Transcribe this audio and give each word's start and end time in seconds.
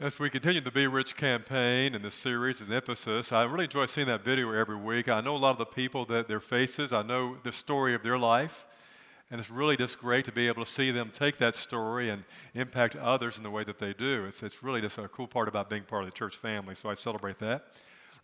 As 0.00 0.18
we 0.18 0.30
continue 0.30 0.62
the 0.62 0.70
Be 0.70 0.86
Rich 0.86 1.14
campaign 1.14 1.94
and 1.94 2.02
the 2.02 2.10
series 2.10 2.62
and 2.62 2.72
emphasis, 2.72 3.32
I 3.32 3.42
really 3.42 3.64
enjoy 3.64 3.84
seeing 3.84 4.06
that 4.06 4.24
video 4.24 4.50
every 4.50 4.76
week. 4.76 5.10
I 5.10 5.20
know 5.20 5.36
a 5.36 5.36
lot 5.36 5.50
of 5.50 5.58
the 5.58 5.66
people 5.66 6.06
that 6.06 6.26
their 6.26 6.40
faces, 6.40 6.94
I 6.94 7.02
know 7.02 7.36
the 7.44 7.52
story 7.52 7.94
of 7.94 8.02
their 8.02 8.18
life, 8.18 8.64
and 9.30 9.38
it's 9.38 9.50
really 9.50 9.76
just 9.76 9.98
great 9.98 10.24
to 10.24 10.32
be 10.32 10.48
able 10.48 10.64
to 10.64 10.70
see 10.70 10.90
them 10.90 11.12
take 11.14 11.36
that 11.36 11.54
story 11.54 12.08
and 12.08 12.24
impact 12.54 12.96
others 12.96 13.36
in 13.36 13.42
the 13.42 13.50
way 13.50 13.62
that 13.62 13.78
they 13.78 13.92
do. 13.92 14.24
It's, 14.24 14.42
it's 14.42 14.62
really 14.62 14.80
just 14.80 14.96
a 14.96 15.06
cool 15.06 15.26
part 15.26 15.48
about 15.48 15.68
being 15.68 15.82
part 15.82 16.04
of 16.04 16.08
the 16.08 16.16
church 16.16 16.34
family, 16.34 16.74
so 16.74 16.88
I 16.88 16.94
celebrate 16.94 17.38
that. 17.40 17.66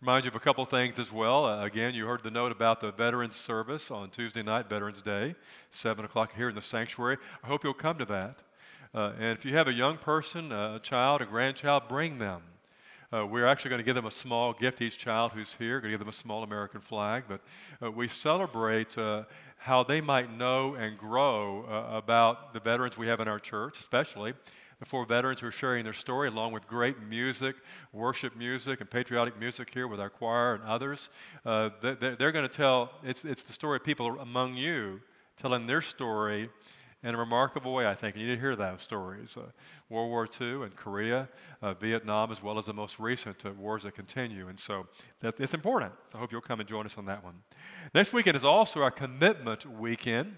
Remind 0.01 0.25
you 0.25 0.29
of 0.29 0.35
a 0.35 0.39
couple 0.39 0.65
things 0.65 0.97
as 0.97 1.11
well. 1.11 1.45
Uh, 1.45 1.63
again, 1.63 1.93
you 1.93 2.07
heard 2.07 2.23
the 2.23 2.31
note 2.31 2.51
about 2.51 2.81
the 2.81 2.91
Veterans 2.91 3.35
Service 3.35 3.91
on 3.91 4.09
Tuesday 4.09 4.41
night, 4.41 4.67
Veterans 4.67 5.03
Day, 5.03 5.35
7 5.69 6.03
o'clock 6.03 6.33
here 6.35 6.49
in 6.49 6.55
the 6.55 6.61
sanctuary. 6.63 7.17
I 7.43 7.47
hope 7.47 7.63
you'll 7.63 7.75
come 7.75 7.99
to 7.99 8.05
that. 8.05 8.39
Uh, 8.93 9.11
and 9.19 9.37
if 9.37 9.45
you 9.45 9.53
have 9.55 9.67
a 9.67 9.73
young 9.73 9.97
person, 9.97 10.51
a 10.51 10.79
child, 10.81 11.21
a 11.21 11.25
grandchild, 11.25 11.83
bring 11.87 12.17
them. 12.17 12.41
Uh, 13.13 13.25
we're 13.25 13.45
actually 13.45 13.69
going 13.69 13.79
to 13.79 13.85
give 13.85 13.95
them 13.95 14.05
a 14.05 14.11
small 14.11 14.53
gift, 14.53 14.81
each 14.81 14.97
child 14.97 15.31
who's 15.31 15.55
here, 15.57 15.79
going 15.79 15.91
to 15.91 15.93
give 15.93 15.99
them 15.99 16.09
a 16.09 16.13
small 16.13 16.43
American 16.43 16.81
flag. 16.81 17.23
But 17.27 17.41
uh, 17.81 17.89
we 17.91 18.07
celebrate 18.07 18.97
uh, 18.97 19.23
how 19.57 19.83
they 19.83 20.01
might 20.01 20.35
know 20.37 20.75
and 20.75 20.97
grow 20.97 21.65
uh, 21.65 21.97
about 21.97 22.53
the 22.53 22.59
veterans 22.59 22.97
we 22.97 23.07
have 23.07 23.19
in 23.19 23.27
our 23.27 23.39
church, 23.39 23.79
especially 23.79 24.33
the 24.79 24.85
four 24.85 25.05
veterans 25.05 25.39
who 25.39 25.47
are 25.47 25.51
sharing 25.51 25.83
their 25.83 25.93
story, 25.93 26.27
along 26.27 26.51
with 26.51 26.67
great 26.67 27.01
music, 27.01 27.55
worship 27.93 28.35
music, 28.35 28.79
and 28.79 28.89
patriotic 28.89 29.39
music 29.39 29.69
here 29.73 29.87
with 29.87 29.99
our 29.99 30.09
choir 30.09 30.53
and 30.55 30.63
others. 30.65 31.09
Uh, 31.45 31.69
they're, 31.81 32.15
they're 32.15 32.31
going 32.31 32.47
to 32.47 32.53
tell, 32.53 32.91
it's, 33.03 33.25
it's 33.25 33.43
the 33.43 33.53
story 33.53 33.77
of 33.77 33.83
people 33.83 34.19
among 34.19 34.55
you 34.55 35.01
telling 35.41 35.65
their 35.65 35.81
story 35.81 36.49
in 37.03 37.13
a 37.13 37.17
remarkable 37.17 37.73
way, 37.73 37.87
I 37.87 37.93
think. 37.93 38.15
And 38.15 38.23
you 38.23 38.29
did 38.29 38.39
hear 38.39 38.55
those 38.55 38.81
stories 38.81 39.37
uh, 39.37 39.43
World 39.89 40.09
War 40.09 40.27
II 40.39 40.63
and 40.63 40.75
Korea, 40.75 41.29
uh, 41.61 41.73
Vietnam, 41.75 42.31
as 42.31 42.41
well 42.41 42.57
as 42.57 42.65
the 42.65 42.73
most 42.73 42.99
recent 42.99 43.45
uh, 43.45 43.51
wars 43.51 43.83
that 43.83 43.95
continue. 43.95 44.47
And 44.47 44.59
so 44.59 44.87
that, 45.21 45.35
it's 45.39 45.53
important. 45.53 45.93
I 46.13 46.17
hope 46.17 46.31
you'll 46.31 46.41
come 46.41 46.59
and 46.59 46.67
join 46.67 46.85
us 46.85 46.97
on 46.97 47.05
that 47.05 47.23
one. 47.23 47.35
Next 47.93 48.13
weekend 48.13 48.35
is 48.35 48.43
also 48.43 48.81
our 48.81 48.91
commitment 48.91 49.65
weekend. 49.65 50.37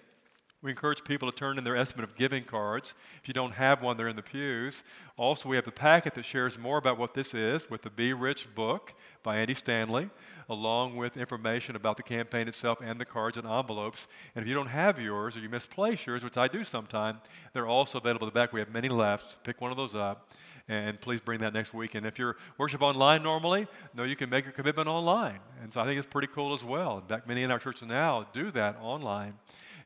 We 0.61 0.71
encourage 0.71 1.05
people 1.05 1.31
to 1.31 1.37
turn 1.37 1.57
in 1.57 1.63
their 1.63 1.77
estimate 1.77 2.03
of 2.03 2.17
giving 2.17 2.43
cards. 2.43 2.93
If 3.21 3.29
you 3.29 3.33
don't 3.33 3.53
have 3.53 3.81
one, 3.81 3.95
they're 3.95 4.09
in 4.09 4.17
the 4.17 4.21
pews. 4.21 4.83
Also, 5.15 5.47
we 5.47 5.55
have 5.55 5.63
the 5.63 5.71
packet 5.71 6.15
that 6.15 6.25
shares 6.25 6.59
more 6.59 6.77
about 6.77 6.97
what 6.97 7.13
this 7.13 7.33
is 7.33 7.69
with 7.69 7.81
the 7.81 7.89
Be 7.89 8.11
Rich 8.11 8.53
book 8.55 8.93
by 9.23 9.37
Andy 9.37 9.53
Stanley, 9.53 10.09
along 10.49 10.97
with 10.97 11.15
information 11.15 11.77
about 11.77 11.95
the 11.95 12.03
campaign 12.03 12.49
itself 12.49 12.79
and 12.83 12.99
the 12.99 13.05
cards 13.05 13.37
and 13.37 13.47
envelopes. 13.47 14.09
And 14.35 14.43
if 14.43 14.49
you 14.49 14.53
don't 14.53 14.67
have 14.67 14.99
yours 14.99 15.37
or 15.37 15.39
you 15.39 15.47
misplace 15.47 16.05
yours, 16.05 16.25
which 16.25 16.35
I 16.35 16.49
do 16.49 16.65
sometimes, 16.65 17.19
they're 17.53 17.67
also 17.67 17.97
available 17.97 18.27
in 18.27 18.33
the 18.33 18.37
back. 18.37 18.51
We 18.51 18.59
have 18.59 18.69
many 18.69 18.89
left. 18.89 19.41
Pick 19.45 19.61
one 19.61 19.71
of 19.71 19.77
those 19.77 19.95
up. 19.95 20.29
And 20.67 20.99
please 20.99 21.21
bring 21.21 21.39
that 21.39 21.53
next 21.53 21.73
week. 21.73 21.95
And 21.95 22.05
if 22.05 22.19
you're 22.19 22.35
worship 22.57 22.81
online 22.81 23.23
normally, 23.23 23.65
no, 23.95 24.03
you 24.03 24.17
can 24.17 24.29
make 24.29 24.43
your 24.43 24.53
commitment 24.53 24.89
online. 24.89 25.39
And 25.63 25.73
so 25.73 25.79
I 25.79 25.85
think 25.85 25.97
it's 25.97 26.05
pretty 26.05 26.27
cool 26.27 26.53
as 26.53 26.65
well. 26.65 26.97
In 26.97 27.05
fact, 27.05 27.27
many 27.27 27.43
in 27.43 27.49
our 27.49 27.59
church 27.59 27.81
now 27.81 28.27
do 28.33 28.51
that 28.51 28.77
online. 28.81 29.33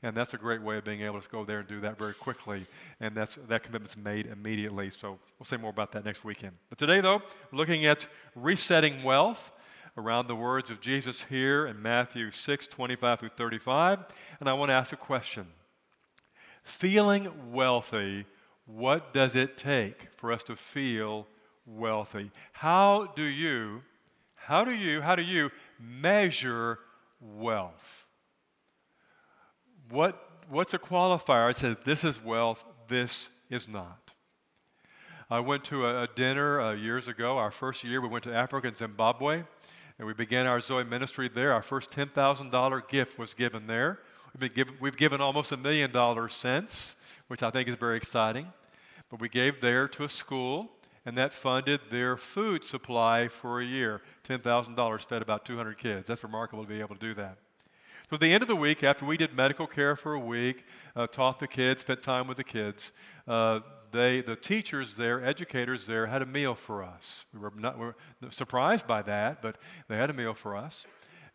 And 0.03 0.15
that's 0.15 0.33
a 0.33 0.37
great 0.37 0.61
way 0.61 0.77
of 0.77 0.83
being 0.83 1.01
able 1.01 1.21
to 1.21 1.29
go 1.29 1.45
there 1.45 1.59
and 1.59 1.67
do 1.67 1.79
that 1.79 1.97
very 1.97 2.13
quickly. 2.13 2.67
And 2.99 3.15
that's, 3.15 3.39
that 3.47 3.63
commitment's 3.63 3.95
made 3.95 4.27
immediately. 4.27 4.89
So 4.89 5.17
we'll 5.39 5.45
say 5.45 5.55
more 5.55 5.69
about 5.69 5.93
that 5.93 6.03
next 6.03 6.25
weekend. 6.25 6.51
But 6.69 6.77
today, 6.77 6.99
though, 6.99 7.21
looking 7.53 7.85
at 7.85 8.05
resetting 8.35 9.01
wealth 9.03 9.51
around 9.97 10.27
the 10.27 10.35
words 10.35 10.69
of 10.69 10.81
Jesus 10.81 11.23
here 11.23 11.67
in 11.67 11.81
Matthew 11.81 12.31
6 12.31 12.67
25 12.67 13.19
through 13.19 13.29
35. 13.29 13.99
And 14.41 14.49
I 14.49 14.53
want 14.53 14.69
to 14.69 14.73
ask 14.73 14.91
a 14.91 14.97
question 14.97 15.47
Feeling 16.63 17.29
wealthy, 17.51 18.25
what 18.65 19.13
does 19.13 19.35
it 19.35 19.57
take 19.57 20.07
for 20.17 20.31
us 20.31 20.43
to 20.43 20.55
feel 20.55 21.27
wealthy? 21.65 22.31
How 22.51 23.07
do 23.15 23.23
you, 23.23 23.81
how 24.35 24.65
do 24.65 24.71
you, 24.71 25.01
how 25.01 25.15
do 25.15 25.23
you 25.23 25.49
measure 25.79 26.79
wealth? 27.19 28.02
What, 29.89 30.29
what's 30.49 30.73
a 30.73 30.79
qualifier? 30.79 31.51
It 31.51 31.57
says 31.57 31.77
this 31.85 32.03
is 32.03 32.23
wealth, 32.23 32.63
this 32.87 33.29
is 33.49 33.67
not. 33.67 34.13
I 35.29 35.39
went 35.39 35.63
to 35.65 35.87
a, 35.87 36.03
a 36.03 36.07
dinner 36.07 36.61
uh, 36.61 36.73
years 36.73 37.07
ago, 37.07 37.37
our 37.37 37.51
first 37.51 37.83
year, 37.83 38.01
we 38.01 38.07
went 38.07 38.23
to 38.25 38.33
Africa 38.33 38.67
and 38.67 38.77
Zimbabwe, 38.77 39.43
and 39.97 40.07
we 40.07 40.13
began 40.13 40.45
our 40.47 40.59
Zoe 40.59 40.83
ministry 40.83 41.29
there. 41.33 41.53
Our 41.53 41.61
first 41.61 41.91
$10,000 41.91 42.89
gift 42.89 43.17
was 43.17 43.33
given 43.33 43.67
there. 43.67 43.99
We've, 44.39 44.53
given, 44.53 44.75
we've 44.79 44.97
given 44.97 45.21
almost 45.21 45.51
a 45.51 45.57
million 45.57 45.91
dollars 45.91 46.33
since, 46.33 46.95
which 47.27 47.43
I 47.43 47.51
think 47.51 47.69
is 47.69 47.75
very 47.75 47.97
exciting. 47.97 48.47
But 49.09 49.21
we 49.21 49.29
gave 49.29 49.61
there 49.61 49.87
to 49.89 50.05
a 50.05 50.09
school, 50.09 50.71
and 51.05 51.17
that 51.17 51.33
funded 51.33 51.81
their 51.91 52.17
food 52.17 52.63
supply 52.63 53.27
for 53.27 53.61
a 53.61 53.65
year. 53.65 54.01
$10,000 54.27 55.01
fed 55.05 55.21
about 55.21 55.45
200 55.45 55.77
kids. 55.77 56.07
That's 56.07 56.23
remarkable 56.23 56.63
to 56.63 56.69
be 56.69 56.79
able 56.79 56.95
to 56.95 57.01
do 57.01 57.13
that. 57.15 57.37
So 58.13 58.15
at 58.15 58.21
the 58.21 58.31
end 58.31 58.43
of 58.43 58.47
the 58.47 58.55
week, 58.55 58.83
after 58.83 59.05
we 59.05 59.17
did 59.17 59.33
medical 59.33 59.65
care 59.65 59.95
for 59.95 60.13
a 60.13 60.19
week, 60.19 60.65
uh, 60.95 61.07
taught 61.07 61.39
the 61.39 61.47
kids, 61.47 61.81
spent 61.81 62.03
time 62.03 62.27
with 62.27 62.37
the 62.37 62.43
kids, 62.43 62.91
uh, 63.27 63.61
they, 63.91 64.21
the 64.21 64.35
teachers 64.35 64.95
there, 64.95 65.25
educators 65.25 65.87
there, 65.87 66.05
had 66.05 66.21
a 66.21 66.25
meal 66.27 66.53
for 66.53 66.83
us. 66.83 67.25
We 67.33 67.39
were, 67.39 67.51
not, 67.57 67.79
we 67.79 67.85
were 67.87 67.95
surprised 68.29 68.85
by 68.85 69.01
that, 69.01 69.41
but 69.41 69.57
they 69.87 69.97
had 69.97 70.11
a 70.11 70.13
meal 70.13 70.35
for 70.35 70.55
us. 70.55 70.85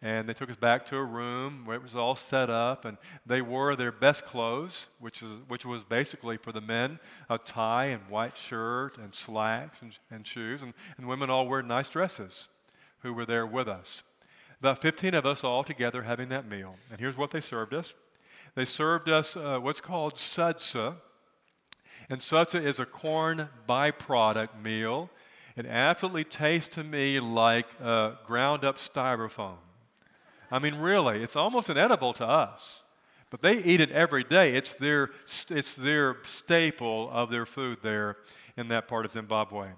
And 0.02 0.28
they 0.28 0.34
took 0.34 0.50
us 0.50 0.54
back 0.54 0.86
to 0.86 0.96
a 0.98 1.04
room 1.04 1.62
where 1.64 1.74
it 1.74 1.82
was 1.82 1.96
all 1.96 2.14
set 2.14 2.48
up, 2.48 2.84
and 2.84 2.96
they 3.26 3.42
wore 3.42 3.74
their 3.74 3.90
best 3.90 4.24
clothes, 4.24 4.86
which, 5.00 5.20
is, 5.20 5.30
which 5.48 5.66
was 5.66 5.82
basically 5.82 6.36
for 6.36 6.52
the 6.52 6.60
men 6.60 7.00
a 7.28 7.38
tie 7.38 7.86
and 7.86 8.08
white 8.08 8.36
shirt 8.36 8.98
and 8.98 9.12
slacks 9.12 9.82
and, 9.82 9.98
and 10.12 10.24
shoes, 10.24 10.62
and, 10.62 10.72
and 10.96 11.08
women 11.08 11.28
all 11.28 11.48
wear 11.48 11.60
nice 11.60 11.90
dresses 11.90 12.46
who 13.00 13.12
were 13.12 13.26
there 13.26 13.48
with 13.48 13.66
us. 13.66 14.04
About 14.60 14.82
15 14.82 15.14
of 15.14 15.24
us 15.24 15.44
all 15.44 15.62
together 15.62 16.02
having 16.02 16.30
that 16.30 16.48
meal. 16.48 16.74
And 16.90 16.98
here's 16.98 17.16
what 17.16 17.30
they 17.30 17.40
served 17.40 17.74
us 17.74 17.94
they 18.54 18.64
served 18.64 19.08
us 19.08 19.36
uh, 19.36 19.58
what's 19.60 19.80
called 19.80 20.14
sadza. 20.14 20.96
And 22.10 22.20
sadza 22.20 22.62
is 22.64 22.78
a 22.78 22.86
corn 22.86 23.48
byproduct 23.68 24.60
meal. 24.62 25.10
It 25.56 25.66
absolutely 25.66 26.24
tastes 26.24 26.74
to 26.76 26.84
me 26.84 27.20
like 27.20 27.66
uh, 27.82 28.12
ground 28.24 28.64
up 28.64 28.78
styrofoam. 28.78 29.58
I 30.50 30.58
mean, 30.58 30.76
really, 30.76 31.22
it's 31.22 31.36
almost 31.36 31.68
inedible 31.68 32.14
to 32.14 32.26
us. 32.26 32.82
But 33.30 33.42
they 33.42 33.62
eat 33.62 33.80
it 33.80 33.92
every 33.92 34.24
day. 34.24 34.54
It's 34.54 34.74
their, 34.74 35.10
it's 35.50 35.74
their 35.74 36.16
staple 36.24 37.10
of 37.12 37.30
their 37.30 37.44
food 37.44 37.78
there 37.82 38.16
in 38.56 38.68
that 38.68 38.88
part 38.88 39.04
of 39.04 39.10
Zimbabwe. 39.10 39.68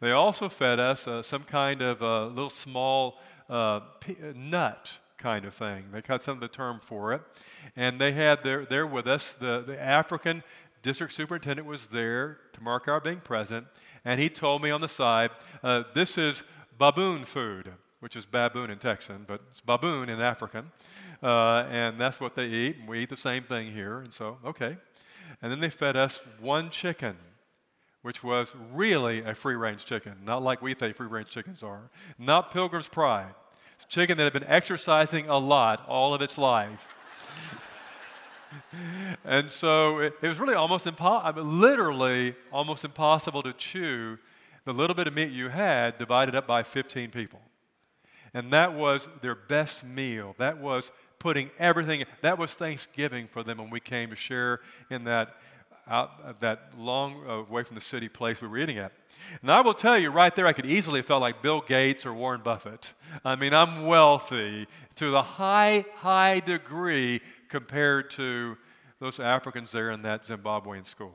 They 0.00 0.12
also 0.12 0.48
fed 0.48 0.78
us 0.78 1.06
uh, 1.08 1.22
some 1.22 1.42
kind 1.42 1.82
of 1.82 2.02
uh, 2.02 2.26
little 2.26 2.50
small 2.50 3.18
uh, 3.48 3.80
nut 4.34 4.98
kind 5.18 5.44
of 5.44 5.54
thing. 5.54 5.84
They 5.92 6.02
got 6.02 6.22
some 6.22 6.34
of 6.34 6.40
the 6.40 6.48
term 6.48 6.80
for 6.80 7.12
it. 7.12 7.22
And 7.74 8.00
they 8.00 8.12
had 8.12 8.42
there, 8.42 8.64
there 8.64 8.86
with 8.86 9.06
us, 9.06 9.34
the, 9.34 9.64
the 9.66 9.80
African 9.80 10.42
district 10.82 11.12
superintendent 11.12 11.66
was 11.66 11.88
there 11.88 12.38
to 12.52 12.62
mark 12.62 12.88
our 12.88 13.00
being 13.00 13.20
present. 13.20 13.66
And 14.04 14.20
he 14.20 14.28
told 14.28 14.62
me 14.62 14.70
on 14.70 14.80
the 14.80 14.88
side, 14.88 15.30
uh, 15.62 15.84
this 15.94 16.16
is 16.16 16.44
baboon 16.78 17.24
food, 17.24 17.72
which 18.00 18.14
is 18.14 18.24
baboon 18.24 18.70
in 18.70 18.78
Texan, 18.78 19.24
but 19.26 19.40
it's 19.50 19.60
baboon 19.60 20.08
in 20.08 20.20
African. 20.20 20.70
Uh, 21.22 21.64
and 21.70 22.00
that's 22.00 22.20
what 22.20 22.36
they 22.36 22.46
eat. 22.46 22.76
And 22.78 22.88
we 22.88 23.00
eat 23.00 23.10
the 23.10 23.16
same 23.16 23.42
thing 23.42 23.72
here. 23.72 24.00
And 24.00 24.12
so, 24.12 24.38
okay. 24.44 24.76
And 25.42 25.50
then 25.50 25.60
they 25.60 25.70
fed 25.70 25.96
us 25.96 26.20
one 26.40 26.70
chicken 26.70 27.16
which 28.06 28.22
was 28.22 28.54
really 28.72 29.24
a 29.24 29.34
free 29.34 29.56
range 29.56 29.84
chicken, 29.84 30.12
not 30.24 30.40
like 30.40 30.62
we 30.62 30.74
think 30.74 30.94
free 30.96 31.08
range 31.08 31.26
chickens 31.28 31.64
are, 31.64 31.90
not 32.20 32.52
Pilgrim's 32.52 32.86
Pride. 32.86 33.34
It's 33.74 33.84
chicken 33.86 34.16
that 34.16 34.22
had 34.22 34.32
been 34.32 34.46
exercising 34.46 35.28
a 35.28 35.36
lot 35.36 35.84
all 35.88 36.14
of 36.14 36.22
its 36.22 36.38
life. 36.38 36.78
and 39.24 39.50
so 39.50 39.98
it, 39.98 40.14
it, 40.22 40.28
was 40.28 40.38
really 40.38 40.54
almost 40.54 40.86
impossible, 40.86 41.42
literally 41.42 42.36
almost 42.52 42.84
impossible 42.84 43.42
to 43.42 43.52
chew 43.54 44.16
the 44.66 44.72
little 44.72 44.94
bit 44.94 45.08
of 45.08 45.14
meat 45.14 45.30
you 45.30 45.48
had 45.48 45.98
divided 45.98 46.36
up 46.36 46.46
by 46.46 46.62
15 46.62 47.10
people. 47.10 47.40
And 48.32 48.52
that 48.52 48.72
was 48.72 49.08
their 49.20 49.34
best 49.34 49.82
meal. 49.82 50.36
That 50.38 50.58
was 50.58 50.92
putting 51.18 51.50
everything, 51.58 52.04
that 52.20 52.38
was 52.38 52.54
Thanksgiving 52.54 53.26
for 53.26 53.42
them 53.42 53.58
when 53.58 53.70
we 53.70 53.80
came 53.80 54.10
to 54.10 54.16
share 54.16 54.60
in 54.90 55.02
that 55.04 55.34
out 55.88 56.40
that 56.40 56.72
long 56.76 57.22
uh, 57.26 57.32
away 57.32 57.62
from 57.62 57.74
the 57.74 57.80
city 57.80 58.08
place 58.08 58.40
we 58.40 58.48
were 58.48 58.58
eating 58.58 58.78
at. 58.78 58.92
And 59.42 59.50
I 59.50 59.60
will 59.60 59.74
tell 59.74 59.98
you 59.98 60.10
right 60.10 60.34
there, 60.34 60.46
I 60.46 60.52
could 60.52 60.66
easily 60.66 61.00
have 61.00 61.06
felt 61.06 61.20
like 61.20 61.42
Bill 61.42 61.60
Gates 61.60 62.06
or 62.06 62.14
Warren 62.14 62.42
Buffett. 62.42 62.92
I 63.24 63.36
mean, 63.36 63.52
I'm 63.54 63.86
wealthy 63.86 64.66
to 64.96 65.10
the 65.10 65.22
high, 65.22 65.84
high 65.94 66.40
degree 66.40 67.20
compared 67.48 68.10
to 68.12 68.56
those 69.00 69.20
Africans 69.20 69.72
there 69.72 69.90
in 69.90 70.02
that 70.02 70.26
Zimbabwean 70.26 70.86
school. 70.86 71.14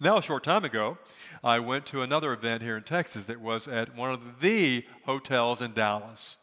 Now, 0.00 0.18
a 0.18 0.22
short 0.22 0.44
time 0.44 0.64
ago, 0.64 0.96
I 1.42 1.58
went 1.58 1.86
to 1.86 2.02
another 2.02 2.32
event 2.32 2.62
here 2.62 2.76
in 2.76 2.84
Texas. 2.84 3.26
that 3.26 3.40
was 3.40 3.66
at 3.66 3.94
one 3.96 4.10
of 4.10 4.40
the 4.40 4.84
hotels 5.04 5.60
in 5.60 5.72
Dallas. 5.72 6.36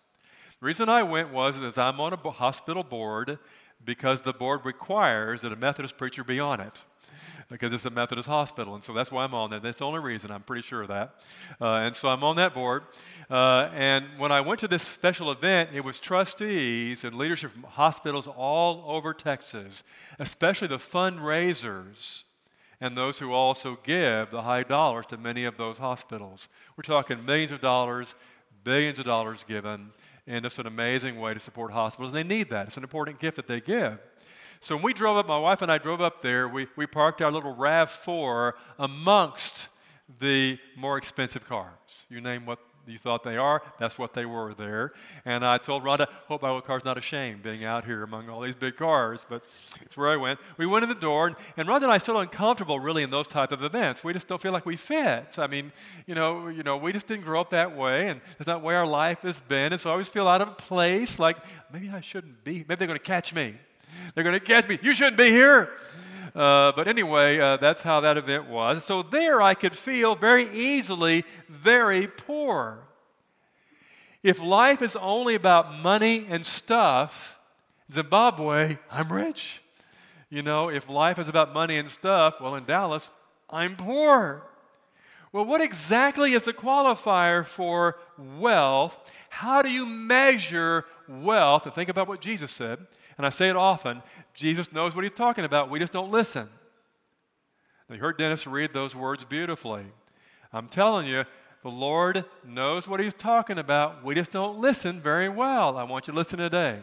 The 0.60 0.66
reason 0.66 0.90
I 0.90 1.04
went 1.04 1.32
was 1.32 1.60
that 1.60 1.78
I'm 1.78 2.00
on 2.00 2.14
a 2.14 2.32
hospital 2.32 2.84
board 2.84 3.40
because 3.84 4.22
the 4.22 4.34
board 4.34 4.62
requires 4.66 5.42
that 5.42 5.54
a 5.54 5.56
Methodist 5.56 5.98
preacher 5.98 6.24
be 6.24 6.40
on 6.40 6.60
it. 6.60 6.74
Because 7.50 7.74
it's 7.74 7.86
a 7.86 7.90
Methodist 7.90 8.28
hospital. 8.28 8.76
And 8.76 8.84
so 8.84 8.94
that's 8.94 9.12
why 9.12 9.24
I'm 9.24 9.34
on 9.34 9.50
there. 9.50 9.60
That's 9.60 9.80
the 9.80 9.86
only 9.86 10.00
reason. 10.00 10.32
I'm 10.32 10.42
pretty 10.42 10.64
sure 10.64 10.82
of 10.82 10.88
that. 10.88 11.16
Uh, 11.62 11.76
and 11.76 11.96
so 11.96 12.10
I'm 12.10 12.24
on 12.24 12.36
that 12.38 12.54
board. 12.54 12.84
Uh, 13.30 13.70
and 13.74 14.06
when 14.18 14.32
I 14.32 14.42
went 14.42 14.60
to 14.62 14.68
this 14.68 14.84
special 14.84 15.32
event, 15.32 15.70
it 15.74 15.84
was 15.84 16.00
trustees 16.00 17.04
and 17.04 17.16
leadership 17.16 17.52
from 17.52 17.64
hospitals 17.64 18.28
all 18.28 18.84
over 18.88 19.14
Texas, 19.14 19.84
especially 20.20 20.68
the 20.68 20.78
fundraisers 20.78 22.24
and 22.82 22.98
those 22.98 23.20
who 23.20 23.32
also 23.32 23.78
give 23.84 24.32
the 24.32 24.42
high 24.42 24.64
dollars 24.64 25.06
to 25.08 25.18
many 25.18 25.46
of 25.46 25.58
those 25.58 25.78
hospitals. 25.78 26.50
We're 26.76 26.84
talking 26.84 27.24
millions 27.26 27.52
of 27.52 27.62
dollars, 27.62 28.16
billions 28.64 29.00
of 29.00 29.06
dollars 29.06 29.44
given, 29.44 29.92
and 30.28 30.46
it's 30.46 30.60
an 30.60 30.68
amazing 30.68 31.20
way 31.20 31.34
to 31.34 31.40
support 31.40 31.72
hospitals. 31.72 32.14
They 32.14 32.24
need 32.24 32.50
that. 32.50 32.68
It's 32.68 32.78
an 32.78 32.84
important 32.84 33.20
gift 33.20 33.38
that 33.38 33.48
they 33.48 33.62
give. 33.62 34.00
So 34.66 34.74
when 34.74 34.84
we 34.84 34.94
drove 34.94 35.16
up, 35.18 35.28
my 35.28 35.38
wife 35.38 35.62
and 35.62 35.72
I 35.72 35.78
drove 35.78 36.02
up 36.02 36.24
there, 36.24 36.50
we, 36.50 36.66
we 36.76 36.88
parked 36.88 37.22
our 37.22 37.32
little 37.32 37.54
RAV4 37.54 38.54
amongst 38.80 39.68
the 40.20 40.58
more 40.76 40.98
expensive 40.98 41.48
cars. 41.48 41.70
You 42.10 42.20
name 42.20 42.48
what 42.48 42.58
you 42.88 42.98
thought 42.98 43.24
they 43.24 43.38
are, 43.38 43.62
that's 43.78 44.00
what 44.00 44.16
they 44.16 44.26
were 44.26 44.56
there. 44.56 44.94
And 45.24 45.46
I 45.46 45.60
told 45.60 45.84
Rhonda, 45.84 46.08
hope 46.28 46.42
my 46.42 46.48
little 46.48 46.64
car's 46.64 46.84
not 46.84 46.98
ashamed 46.98 47.44
being 47.44 47.64
out 47.64 47.86
here 47.86 48.02
among 48.02 48.28
all 48.28 48.42
these 48.42 48.56
big 48.56 48.76
cars, 48.76 49.24
but 49.30 49.44
it's 49.84 49.96
where 49.96 50.10
I 50.10 50.18
went. 50.18 50.40
We 50.58 50.66
went 50.66 50.82
in 50.82 50.90
the 50.90 50.96
door, 50.96 51.28
and, 51.28 51.36
and 51.58 51.68
Rhonda 51.70 51.84
and 51.84 51.92
I 51.92 52.00
still 52.00 52.20
uncomfortable 52.20 52.80
really 52.80 53.04
in 53.04 53.12
those 53.12 53.28
type 53.28 53.52
of 53.52 53.62
events. 53.62 54.04
We 54.04 54.14
just 54.14 54.28
don't 54.28 54.42
feel 54.42 54.52
like 54.52 54.66
we 54.66 54.78
fit. 54.78 55.38
I 55.38 55.46
mean, 55.46 55.72
you 56.08 56.16
know, 56.16 56.48
you 56.48 56.64
know, 56.64 56.78
we 56.78 56.92
just 56.92 57.06
didn't 57.06 57.26
grow 57.26 57.40
up 57.40 57.52
that 57.52 57.78
way, 57.78 58.10
and 58.10 58.20
it's 58.40 58.48
not 58.48 58.64
where 58.64 58.80
our 58.80 58.88
life 58.88 59.20
has 59.20 59.42
been. 59.42 59.74
And 59.74 59.80
so 59.80 59.92
I 59.92 59.94
always 59.94 60.10
feel 60.10 60.28
out 60.28 60.42
of 60.42 60.58
place, 60.58 61.20
like 61.20 61.38
maybe 61.72 61.92
I 61.92 62.02
shouldn't 62.02 62.44
be. 62.44 62.66
Maybe 62.68 62.76
they're 62.80 62.88
going 62.88 62.98
to 62.98 63.06
catch 63.06 63.32
me. 63.32 63.58
They're 64.14 64.24
going 64.24 64.34
to 64.34 64.46
catch 64.46 64.68
me. 64.68 64.80
You 64.82 64.94
shouldn't 64.96 65.18
be 65.18 65.30
here. 65.30 65.70
Uh, 66.36 66.74
but 66.76 66.88
anyway, 66.88 67.40
uh, 67.40 67.58
that's 67.58 67.82
how 67.82 68.02
that 68.02 68.18
event 68.18 68.48
was. 68.50 68.84
So 68.84 69.02
there 69.02 69.42
I 69.42 69.54
could 69.54 69.76
feel 69.76 70.16
very 70.16 70.50
easily 70.50 71.24
very 71.48 72.08
poor. 72.08 72.80
If 74.22 74.42
life 74.42 74.82
is 74.82 74.96
only 74.98 75.36
about 75.36 75.80
money 75.80 76.26
and 76.30 76.46
stuff, 76.46 77.38
Zimbabwe, 77.94 78.78
I'm 78.92 79.12
rich. 79.12 79.62
You 80.30 80.42
know, 80.42 80.70
if 80.70 80.90
life 80.90 81.20
is 81.20 81.30
about 81.30 81.54
money 81.54 81.78
and 81.78 81.90
stuff, 81.90 82.42
well, 82.42 82.56
in 82.56 82.66
Dallas, 82.66 83.12
I'm 83.50 83.76
poor. 83.76 84.44
Well, 85.32 85.46
what 85.46 85.62
exactly 85.62 86.34
is 86.34 86.46
the 86.46 86.54
qualifier 86.54 87.46
for 87.46 87.98
wealth? 88.18 88.98
How 89.30 89.62
do 89.62 89.70
you 89.70 89.86
measure 89.86 90.86
wealth? 91.08 91.66
And 91.66 91.76
think 91.76 91.90
about 91.90 92.08
what 92.08 92.22
Jesus 92.22 92.52
said. 92.52 92.80
And 93.18 93.26
I 93.26 93.30
say 93.30 93.50
it 93.50 93.56
often 93.56 94.02
Jesus 94.34 94.72
knows 94.72 94.96
what 94.96 95.04
he's 95.04 95.12
talking 95.12 95.46
about. 95.46 95.70
We 95.70 95.80
just 95.80 95.94
don't 95.94 96.12
listen. 96.12 96.50
Now, 97.88 97.96
you 97.96 98.02
heard 98.02 98.18
Dennis 98.18 98.48
read 98.48 98.74
those 98.74 98.96
words 98.96 99.24
beautifully. 99.24 99.86
I'm 100.52 100.68
telling 100.68 101.08
you, 101.08 101.24
the 101.64 101.70
Lord 101.70 102.26
knows 102.46 102.88
what 102.88 103.00
he's 103.00 103.14
talking 103.14 103.58
about. 103.58 104.04
We 104.04 104.16
just 104.16 104.32
don't 104.32 104.60
listen 104.60 105.02
very 105.02 105.30
well. 105.30 105.78
I 105.78 105.84
want 105.84 106.08
you 106.08 106.14
to 106.14 106.18
listen 106.18 106.40
today. 106.40 106.80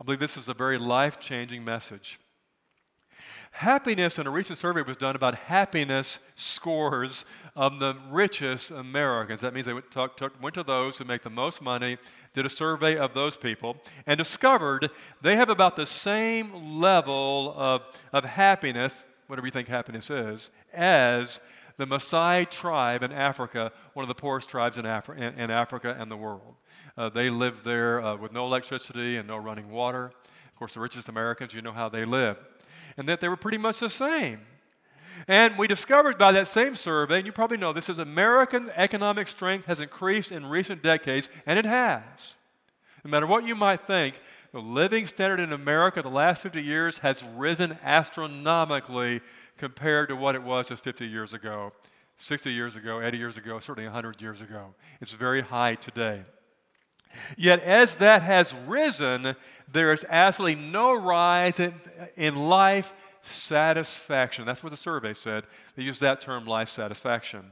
I 0.00 0.04
believe 0.04 0.20
this 0.20 0.36
is 0.36 0.48
a 0.48 0.54
very 0.54 0.78
life 0.78 1.20
changing 1.20 1.64
message. 1.64 2.18
Happiness, 3.50 4.18
in 4.18 4.26
a 4.26 4.30
recent 4.30 4.58
survey 4.58 4.82
was 4.82 4.96
done 4.96 5.16
about 5.16 5.34
happiness 5.34 6.20
scores 6.34 7.24
of 7.56 7.78
the 7.78 7.94
richest 8.08 8.70
Americans. 8.70 9.40
That 9.40 9.52
means 9.52 9.66
they 9.66 9.72
went, 9.72 9.90
talk, 9.90 10.16
talk, 10.16 10.32
went 10.40 10.54
to 10.54 10.62
those 10.62 10.96
who 10.96 11.04
make 11.04 11.22
the 11.22 11.30
most 11.30 11.60
money, 11.60 11.98
did 12.32 12.46
a 12.46 12.50
survey 12.50 12.96
of 12.96 13.12
those 13.12 13.36
people, 13.36 13.76
and 14.06 14.16
discovered 14.16 14.88
they 15.20 15.36
have 15.36 15.50
about 15.50 15.76
the 15.76 15.84
same 15.84 16.80
level 16.80 17.52
of, 17.56 17.82
of 18.12 18.24
happiness, 18.24 19.02
whatever 19.26 19.46
you 19.46 19.50
think 19.50 19.68
happiness 19.68 20.10
is, 20.10 20.50
as 20.72 21.40
the 21.76 21.86
Maasai 21.86 22.48
tribe 22.48 23.02
in 23.02 23.12
Africa, 23.12 23.72
one 23.94 24.04
of 24.04 24.08
the 24.08 24.14
poorest 24.14 24.48
tribes 24.48 24.78
in, 24.78 24.84
Afri- 24.84 25.18
in, 25.18 25.38
in 25.38 25.50
Africa 25.50 25.96
and 25.98 26.10
the 26.10 26.16
world. 26.16 26.54
Uh, 26.96 27.08
they 27.08 27.28
live 27.28 27.58
there 27.64 28.00
uh, 28.00 28.16
with 28.16 28.32
no 28.32 28.46
electricity 28.46 29.16
and 29.16 29.26
no 29.26 29.36
running 29.36 29.70
water. 29.70 30.12
Of 30.46 30.56
course, 30.56 30.74
the 30.74 30.80
richest 30.80 31.08
Americans, 31.08 31.52
you 31.52 31.62
know 31.62 31.72
how 31.72 31.88
they 31.88 32.04
live 32.04 32.38
and 32.96 33.08
that 33.08 33.20
they 33.20 33.28
were 33.28 33.36
pretty 33.36 33.58
much 33.58 33.80
the 33.80 33.90
same. 33.90 34.40
And 35.28 35.58
we 35.58 35.66
discovered 35.66 36.18
by 36.18 36.32
that 36.32 36.48
same 36.48 36.76
survey, 36.76 37.18
and 37.18 37.26
you 37.26 37.32
probably 37.32 37.56
know 37.56 37.72
this, 37.72 37.88
is 37.88 37.98
American 37.98 38.70
economic 38.74 39.28
strength 39.28 39.66
has 39.66 39.80
increased 39.80 40.32
in 40.32 40.46
recent 40.46 40.82
decades, 40.82 41.28
and 41.46 41.58
it 41.58 41.66
has. 41.66 42.02
No 43.04 43.10
matter 43.10 43.26
what 43.26 43.46
you 43.46 43.54
might 43.54 43.86
think, 43.86 44.20
the 44.52 44.60
living 44.60 45.06
standard 45.06 45.40
in 45.40 45.52
America 45.52 46.02
the 46.02 46.08
last 46.08 46.42
50 46.42 46.62
years 46.62 46.98
has 46.98 47.22
risen 47.36 47.78
astronomically 47.84 49.20
compared 49.56 50.08
to 50.08 50.16
what 50.16 50.34
it 50.34 50.42
was 50.42 50.68
just 50.68 50.82
50 50.82 51.06
years 51.06 51.34
ago, 51.34 51.72
60 52.16 52.50
years 52.50 52.76
ago, 52.76 53.00
80 53.00 53.18
years 53.18 53.36
ago, 53.36 53.60
certainly 53.60 53.86
100 53.86 54.20
years 54.20 54.40
ago. 54.40 54.74
It's 55.00 55.12
very 55.12 55.40
high 55.40 55.74
today. 55.74 56.22
Yet, 57.36 57.62
as 57.62 57.96
that 57.96 58.22
has 58.22 58.54
risen, 58.66 59.34
there 59.72 59.92
is 59.92 60.04
absolutely 60.08 60.62
no 60.70 60.94
rise 60.94 61.60
in, 61.60 61.74
in 62.16 62.36
life 62.36 62.92
satisfaction. 63.22 64.46
That's 64.46 64.62
what 64.62 64.70
the 64.70 64.76
survey 64.76 65.14
said. 65.14 65.44
They 65.76 65.82
used 65.82 66.00
that 66.00 66.20
term, 66.20 66.46
life 66.46 66.68
satisfaction. 66.68 67.50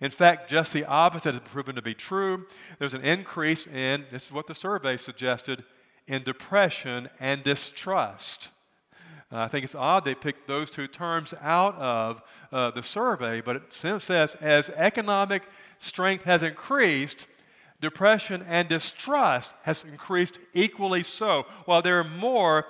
In 0.00 0.10
fact, 0.10 0.50
just 0.50 0.72
the 0.72 0.84
opposite 0.84 1.34
has 1.34 1.40
proven 1.40 1.74
to 1.76 1.82
be 1.82 1.94
true. 1.94 2.46
There's 2.78 2.94
an 2.94 3.02
increase 3.02 3.66
in, 3.66 4.04
this 4.10 4.26
is 4.26 4.32
what 4.32 4.46
the 4.46 4.54
survey 4.54 4.96
suggested, 4.96 5.64
in 6.06 6.22
depression 6.22 7.08
and 7.20 7.42
distrust. 7.42 8.50
Uh, 9.30 9.40
I 9.40 9.48
think 9.48 9.64
it's 9.64 9.74
odd 9.74 10.04
they 10.04 10.14
picked 10.14 10.48
those 10.48 10.70
two 10.70 10.86
terms 10.86 11.34
out 11.42 11.76
of 11.76 12.22
uh, 12.50 12.70
the 12.70 12.82
survey, 12.82 13.42
but 13.42 13.56
it 13.56 13.62
says 13.72 14.34
as 14.36 14.70
economic 14.70 15.42
strength 15.78 16.24
has 16.24 16.42
increased, 16.42 17.26
depression 17.80 18.44
and 18.48 18.68
distrust 18.68 19.50
has 19.62 19.84
increased 19.84 20.38
equally 20.54 21.02
so. 21.02 21.46
While 21.64 21.82
there 21.82 22.00
are 22.00 22.04
more 22.04 22.66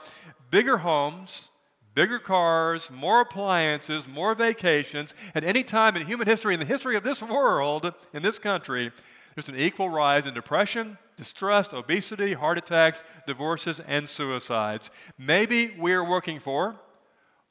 bigger 0.50 0.78
homes, 0.78 1.48
bigger 1.94 2.18
cars, 2.18 2.90
more 2.90 3.20
appliances, 3.20 4.06
more 4.08 4.34
vacations, 4.34 5.14
at 5.34 5.44
any 5.44 5.64
time 5.64 5.96
in 5.96 6.06
human 6.06 6.26
history, 6.26 6.54
in 6.54 6.60
the 6.60 6.66
history 6.66 6.96
of 6.96 7.04
this 7.04 7.22
world, 7.22 7.92
in 8.12 8.22
this 8.22 8.38
country, 8.38 8.92
there's 9.34 9.48
an 9.48 9.56
equal 9.56 9.88
rise 9.88 10.26
in 10.26 10.34
depression, 10.34 10.98
distrust, 11.16 11.72
obesity, 11.72 12.32
heart 12.34 12.58
attacks, 12.58 13.02
divorces, 13.26 13.80
and 13.86 14.08
suicides. 14.08 14.90
Maybe 15.16 15.74
we're 15.78 16.08
working 16.08 16.40
for, 16.40 16.76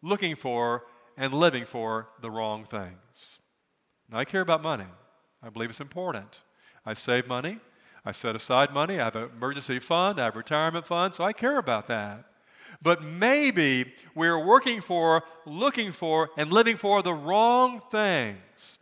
looking 0.02 0.36
for, 0.36 0.84
and 1.18 1.34
living 1.34 1.66
for 1.66 2.08
the 2.22 2.30
wrong 2.30 2.66
things. 2.66 3.40
Now, 4.10 4.20
I 4.20 4.26
care 4.26 4.42
about 4.42 4.62
money. 4.62 4.86
I 5.42 5.50
believe 5.50 5.70
it's 5.70 5.82
important. 5.82 6.42
I 6.88 6.94
save 6.94 7.28
money. 7.28 7.60
I 8.06 8.14
set 8.14 8.38
aside 8.38 8.74
money. 8.74 8.98
I 8.98 9.04
have 9.04 9.18
an 9.18 9.30
emergency 9.36 9.80
fund. 9.80 10.22
I 10.22 10.24
have 10.24 10.38
retirement 10.38 10.88
fund. 10.88 11.14
So 11.14 11.26
I 11.26 11.34
care 11.34 11.58
about 11.58 11.90
that. 11.90 12.24
But 12.82 13.04
maybe 13.04 13.94
we're 14.16 14.40
working 14.44 14.80
for, 14.80 15.24
looking 15.46 15.92
for, 15.92 16.30
and 16.38 16.50
living 16.50 16.78
for 16.78 17.04
the 17.04 17.14
wrong 17.14 17.82
things. 17.92 18.80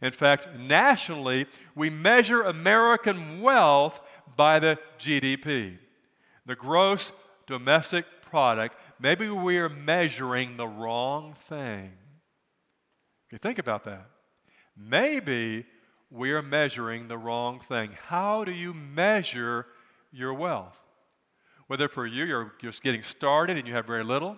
In 0.00 0.10
fact, 0.10 0.48
nationally, 0.58 1.46
we 1.76 1.90
measure 1.90 2.42
American 2.42 3.40
wealth 3.40 4.00
by 4.36 4.58
the 4.58 4.76
GDP, 4.98 5.78
the 6.44 6.56
gross 6.56 7.12
domestic 7.46 8.04
product. 8.20 8.74
Maybe 8.98 9.28
we 9.28 9.58
are 9.58 9.68
measuring 9.68 10.56
the 10.56 10.66
wrong 10.66 11.36
thing. 11.46 11.92
You 13.30 13.38
think 13.38 13.60
about 13.60 13.84
that. 13.84 14.10
Maybe 14.76 15.66
we 16.12 16.32
are 16.32 16.42
measuring 16.42 17.08
the 17.08 17.16
wrong 17.16 17.60
thing. 17.68 17.90
How 18.06 18.44
do 18.44 18.52
you 18.52 18.74
measure 18.74 19.66
your 20.12 20.34
wealth? 20.34 20.78
Whether 21.68 21.88
for 21.88 22.06
you, 22.06 22.24
you're 22.24 22.52
just 22.60 22.82
getting 22.82 23.02
started 23.02 23.56
and 23.56 23.66
you 23.66 23.72
have 23.74 23.86
very 23.86 24.04
little, 24.04 24.36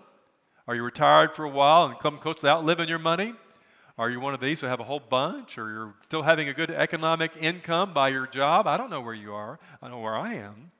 are 0.68 0.74
you 0.74 0.84
retired 0.84 1.34
for 1.34 1.44
a 1.44 1.50
while 1.50 1.86
and 1.86 1.98
come 1.98 2.16
close 2.16 2.36
to 2.36 2.48
outliving 2.48 2.88
your 2.88 3.00
money? 3.00 3.34
Are 3.98 4.08
you 4.08 4.20
one 4.20 4.34
of 4.34 4.40
these 4.40 4.60
who 4.60 4.66
have 4.66 4.80
a 4.80 4.84
whole 4.84 5.00
bunch, 5.00 5.58
or 5.58 5.70
you're 5.70 5.94
still 6.04 6.22
having 6.22 6.48
a 6.48 6.54
good 6.54 6.70
economic 6.70 7.32
income 7.40 7.92
by 7.92 8.08
your 8.08 8.26
job? 8.26 8.66
I 8.66 8.76
don't 8.76 8.90
know 8.90 9.00
where 9.00 9.14
you 9.14 9.34
are. 9.34 9.58
I 9.82 9.88
know 9.88 10.00
where 10.00 10.16
I 10.16 10.34
am. 10.34 10.70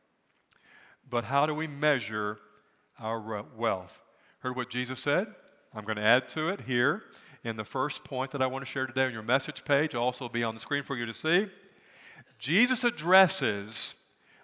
But 1.08 1.24
how 1.24 1.46
do 1.46 1.54
we 1.54 1.66
measure 1.66 2.38
our 2.98 3.44
wealth? 3.56 4.00
Heard 4.38 4.56
what 4.56 4.70
Jesus 4.70 5.00
said? 5.00 5.26
I'm 5.74 5.84
going 5.84 5.96
to 5.96 6.02
add 6.02 6.28
to 6.30 6.48
it 6.48 6.62
here 6.62 7.02
in 7.44 7.56
the 7.56 7.64
first 7.64 8.02
point 8.04 8.30
that 8.30 8.42
I 8.42 8.46
want 8.46 8.64
to 8.64 8.70
share 8.70 8.86
today 8.86 9.04
on 9.04 9.12
your 9.12 9.22
message 9.22 9.64
page, 9.64 9.94
also 9.94 10.28
be 10.28 10.42
on 10.42 10.54
the 10.54 10.60
screen 10.60 10.82
for 10.82 10.96
you 10.96 11.06
to 11.06 11.14
see. 11.14 11.46
Jesus 12.38 12.84
addresses 12.84 13.94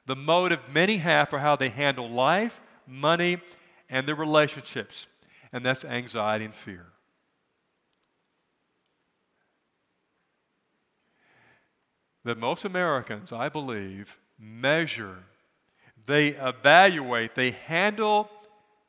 the 0.07 0.15
motive 0.15 0.61
many 0.73 0.99
have 0.99 1.31
for 1.31 1.39
how 1.39 1.57
they 1.57 1.71
handle 1.71 2.11
life, 2.11 2.61
money, 2.87 3.41
and 3.89 4.07
their 4.07 4.15
relationships, 4.15 5.09
and 5.53 5.65
that's 5.65 5.85
anxiety 5.85 6.45
and 6.45 6.55
fear. 6.55 6.87
That 12.25 12.39
most 12.39 12.67
Americans, 12.67 13.33
I 13.33 13.49
believe, 13.49 14.19
measure, 14.39 15.17
they 16.07 16.29
evaluate, 16.29 17.35
they 17.35 17.53
handle 17.53 18.31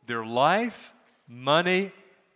their 0.06 0.26
life, 0.26 0.94
money, 1.28 1.94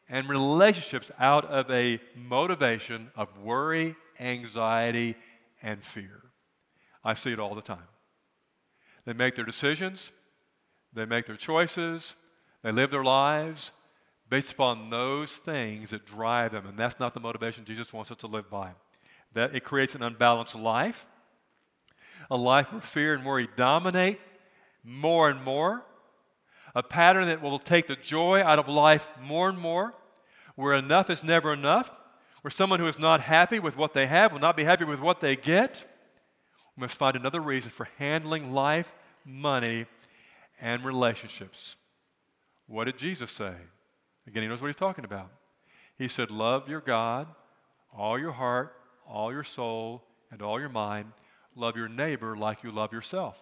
and 0.10 0.30
relationships 0.30 1.12
out 1.20 1.46
of 1.46 1.70
a 1.72 2.00
motivation 2.16 3.12
of 3.16 3.38
worry, 3.40 3.96
anxiety, 4.20 5.16
and 5.62 5.84
fear. 5.84 6.22
I 7.04 7.14
see 7.14 7.32
it 7.32 7.40
all 7.40 7.56
the 7.56 7.62
time. 7.62 7.88
They 9.06 9.14
make 9.14 9.36
their 9.36 9.46
decisions, 9.46 10.12
they 10.94 11.06
make 11.06 11.26
their 11.26 11.36
choices, 11.36 12.16
they 12.64 12.72
live 12.72 12.92
their 12.92 13.04
lives 13.04 13.72
based 14.30 14.54
upon 14.54 14.90
those 14.90 15.32
things 15.32 15.92
that 15.92 16.06
drive 16.06 16.52
them, 16.52 16.66
and 16.66 16.78
that's 16.78 17.00
not 17.00 17.14
the 17.14 17.20
motivation 17.20 17.66
Jesus 17.66 17.94
wants 17.94 18.12
us 18.12 18.18
to 18.18 18.28
live 18.28 18.50
by. 18.50 18.72
That 19.34 19.56
it 19.56 19.64
creates 19.64 19.94
an 19.94 20.02
unbalanced 20.02 20.56
life, 20.56 21.08
a 22.32 22.38
life 22.38 22.72
where 22.72 22.82
fear 22.82 23.14
and 23.14 23.24
worry 23.24 23.48
dominate 23.56 24.20
more 24.84 25.30
and 25.30 25.44
more, 25.44 25.84
a 26.76 26.84
pattern 26.84 27.28
that 27.28 27.42
will 27.42 27.58
take 27.58 27.88
the 27.88 27.96
joy 27.96 28.42
out 28.42 28.60
of 28.60 28.68
life 28.68 29.08
more 29.22 29.48
and 29.50 29.58
more, 29.58 29.94
where 30.56 30.74
enough 30.74 31.10
is 31.10 31.24
never 31.24 31.54
enough, 31.54 31.92
where 32.42 32.52
someone 32.52 32.80
who 32.80 32.88
is 32.88 33.00
not 33.00 33.22
happy 33.22 33.60
with 33.60 33.78
what 33.78 33.94
they 33.94 34.06
have 34.06 34.34
will 34.34 34.40
not 34.40 34.58
be 34.58 34.64
happy 34.64 34.84
with 34.84 35.00
what 35.00 35.22
they 35.22 35.36
get. 35.36 35.84
We 36.76 36.82
must 36.82 36.98
find 36.98 37.16
another 37.16 37.42
reason 37.42 37.72
for 37.72 37.88
handling 37.98 38.52
life, 38.52 38.94
money, 39.26 39.86
and 40.62 40.84
relationships. 40.84 41.78
What 42.68 42.86
did 42.86 42.98
Jesus 42.98 43.32
say? 43.32 43.54
Again, 44.28 44.44
he 44.44 44.50
knows 44.50 44.62
what 44.62 44.68
he's 44.68 44.76
talking 44.76 45.06
about. 45.06 45.30
He 45.98 46.08
said, 46.08 46.30
Love 46.30 46.68
your 46.68 46.82
God, 46.82 47.28
all 47.96 48.20
your 48.20 48.32
heart, 48.32 48.76
all 49.08 49.32
your 49.32 49.44
soul, 49.44 50.04
and 50.32 50.42
all 50.42 50.60
your 50.60 50.70
mind. 50.70 51.12
Love 51.56 51.78
your 51.78 51.88
neighbor 51.88 52.36
like 52.36 52.64
you 52.64 52.72
love 52.72 52.92
yourself. 52.92 53.38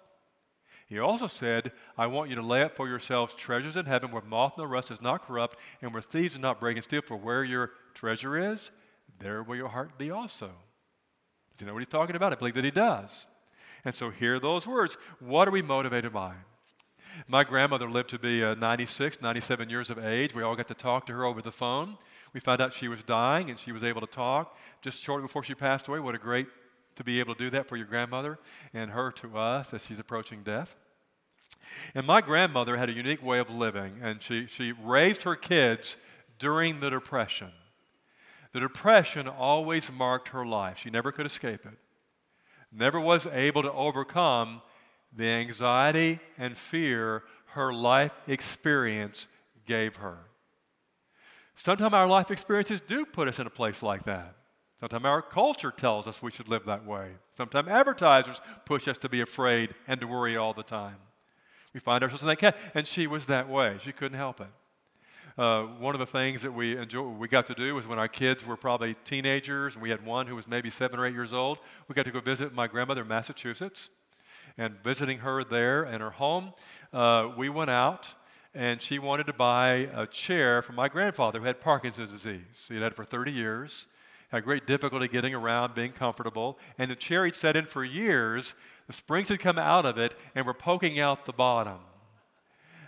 He 0.93 0.99
also 0.99 1.25
said, 1.25 1.71
I 1.97 2.05
want 2.05 2.29
you 2.29 2.35
to 2.35 2.43
lay 2.43 2.61
up 2.61 2.75
for 2.75 2.87
yourselves 2.87 3.33
treasures 3.33 3.77
in 3.77 3.87
heaven 3.87 4.11
where 4.11 4.21
moth 4.21 4.59
and 4.59 4.69
rust 4.69 4.89
does 4.89 5.01
not 5.01 5.25
corrupt 5.25 5.57
and 5.81 5.91
where 5.91 6.03
thieves 6.03 6.35
do 6.35 6.39
not 6.39 6.59
break 6.59 6.77
and 6.77 6.83
steal. 6.83 7.01
For 7.01 7.17
where 7.17 7.43
your 7.43 7.71
treasure 7.95 8.51
is, 8.51 8.69
there 9.17 9.41
will 9.41 9.55
your 9.55 9.69
heart 9.69 9.97
be 9.97 10.11
also. 10.11 10.45
Does 10.45 11.61
he 11.61 11.65
know 11.65 11.73
what 11.73 11.79
he's 11.79 11.87
talking 11.87 12.15
about? 12.15 12.31
I 12.31 12.35
believe 12.35 12.53
that 12.53 12.63
he 12.63 12.69
does. 12.69 13.25
And 13.83 13.95
so 13.95 14.11
hear 14.11 14.39
those 14.39 14.67
words. 14.67 14.95
What 15.19 15.47
are 15.47 15.51
we 15.51 15.63
motivated 15.63 16.13
by? 16.13 16.35
My 17.27 17.43
grandmother 17.43 17.89
lived 17.89 18.11
to 18.11 18.19
be 18.19 18.43
uh, 18.43 18.53
96, 18.53 19.19
97 19.19 19.71
years 19.71 19.89
of 19.89 19.97
age. 19.97 20.35
We 20.35 20.43
all 20.43 20.55
got 20.55 20.67
to 20.67 20.75
talk 20.75 21.07
to 21.07 21.13
her 21.13 21.25
over 21.25 21.41
the 21.41 21.51
phone. 21.51 21.97
We 22.35 22.39
found 22.39 22.61
out 22.61 22.71
she 22.71 22.87
was 22.87 23.01
dying 23.01 23.49
and 23.49 23.57
she 23.57 23.71
was 23.71 23.83
able 23.83 24.01
to 24.01 24.07
talk 24.07 24.55
just 24.83 25.01
shortly 25.01 25.23
before 25.23 25.43
she 25.43 25.55
passed 25.55 25.87
away. 25.87 25.99
What 25.99 26.13
a 26.13 26.19
great 26.19 26.45
to 26.97 27.03
be 27.03 27.19
able 27.19 27.33
to 27.33 27.45
do 27.45 27.49
that 27.49 27.67
for 27.67 27.77
your 27.77 27.87
grandmother 27.87 28.37
and 28.75 28.91
her 28.91 29.11
to 29.13 29.39
us 29.39 29.73
as 29.73 29.83
she's 29.83 29.97
approaching 29.97 30.43
death. 30.43 30.75
And 31.95 32.05
my 32.05 32.21
grandmother 32.21 32.77
had 32.77 32.89
a 32.89 32.93
unique 32.93 33.23
way 33.23 33.39
of 33.39 33.49
living, 33.49 33.99
and 34.01 34.21
she, 34.21 34.47
she 34.47 34.71
raised 34.71 35.23
her 35.23 35.35
kids 35.35 35.97
during 36.39 36.79
the 36.79 36.89
Depression. 36.89 37.51
The 38.51 38.59
Depression 38.59 39.27
always 39.27 39.91
marked 39.91 40.29
her 40.29 40.45
life. 40.45 40.77
She 40.77 40.89
never 40.89 41.11
could 41.11 41.25
escape 41.25 41.65
it. 41.65 41.77
Never 42.71 42.99
was 42.99 43.27
able 43.27 43.61
to 43.63 43.71
overcome 43.71 44.61
the 45.15 45.27
anxiety 45.27 46.19
and 46.37 46.57
fear 46.57 47.23
her 47.47 47.71
life 47.71 48.11
experience 48.27 49.27
gave 49.67 49.95
her. 49.97 50.17
Sometimes 51.55 51.93
our 51.93 52.07
life 52.07 52.31
experiences 52.31 52.81
do 52.81 53.05
put 53.05 53.27
us 53.27 53.39
in 53.39 53.45
a 53.45 53.51
place 53.51 53.83
like 53.83 54.05
that. 54.05 54.35
Sometimes 54.79 55.05
our 55.05 55.21
culture 55.21 55.71
tells 55.71 56.07
us 56.07 56.21
we 56.21 56.31
should 56.31 56.49
live 56.49 56.65
that 56.65 56.85
way. 56.85 57.11
Sometimes 57.37 57.67
advertisers 57.67 58.41
push 58.65 58.87
us 58.87 58.97
to 58.99 59.09
be 59.09 59.21
afraid 59.21 59.73
and 59.87 60.01
to 60.01 60.07
worry 60.07 60.35
all 60.35 60.53
the 60.53 60.63
time. 60.63 60.97
We 61.73 61.79
find 61.79 62.03
ourselves 62.03 62.21
in 62.21 62.27
that 62.27 62.37
cat, 62.37 62.55
and 62.75 62.87
she 62.87 63.07
was 63.07 63.25
that 63.25 63.49
way. 63.49 63.77
She 63.81 63.91
couldn't 63.91 64.17
help 64.17 64.41
it. 64.41 64.47
Uh, 65.35 65.63
one 65.79 65.95
of 65.95 65.99
the 65.99 66.05
things 66.05 66.43
that 66.43 66.51
we 66.51 66.77
enjoy, 66.77 67.01
we 67.01 67.27
got 67.27 67.47
to 67.47 67.55
do 67.55 67.73
was 67.73 67.87
when 67.87 67.97
our 67.97 68.07
kids 68.07 68.45
were 68.45 68.55
probably 68.55 68.95
teenagers, 69.05 69.73
and 69.73 69.81
we 69.81 69.89
had 69.89 70.05
one 70.05 70.27
who 70.27 70.35
was 70.35 70.47
maybe 70.47 70.69
seven 70.69 70.99
or 70.99 71.07
eight 71.07 71.13
years 71.13 71.33
old. 71.33 71.57
We 71.87 71.95
got 71.95 72.05
to 72.05 72.11
go 72.11 72.19
visit 72.19 72.53
my 72.53 72.67
grandmother 72.67 73.01
in 73.01 73.07
Massachusetts, 73.07 73.89
and 74.57 74.75
visiting 74.83 75.17
her 75.19 75.43
there 75.43 75.85
in 75.85 76.01
her 76.01 76.11
home, 76.11 76.53
uh, 76.93 77.29
we 77.35 77.49
went 77.49 77.71
out. 77.71 78.13
And 78.55 78.79
she 78.79 78.99
wanted 78.99 79.25
to 79.25 79.33
buy 79.33 79.89
a 79.95 80.05
chair 80.05 80.61
for 80.61 80.73
my 80.73 80.87
grandfather 80.87 81.39
who 81.39 81.45
had 81.45 81.59
Parkinson's 81.59 82.11
disease. 82.11 82.67
He 82.67 82.75
had 82.75 82.91
it 82.91 82.95
for 82.95 83.03
30 83.03 83.31
years 83.31 83.87
had 84.33 84.43
great 84.43 84.65
difficulty 84.65 85.07
getting 85.07 85.35
around, 85.35 85.75
being 85.75 85.91
comfortable. 85.91 86.57
And 86.79 86.89
the 86.89 86.95
chair 86.95 87.23
he'd 87.25 87.35
sat 87.35 87.55
in 87.55 87.67
for 87.67 87.83
years, 87.83 88.55
the 88.87 88.93
springs 88.93 89.29
had 89.29 89.39
come 89.39 89.57
out 89.57 89.85
of 89.85 89.97
it 89.97 90.13
and 90.35 90.45
were 90.45 90.53
poking 90.53 90.99
out 90.99 91.25
the 91.25 91.33
bottom. 91.33 91.79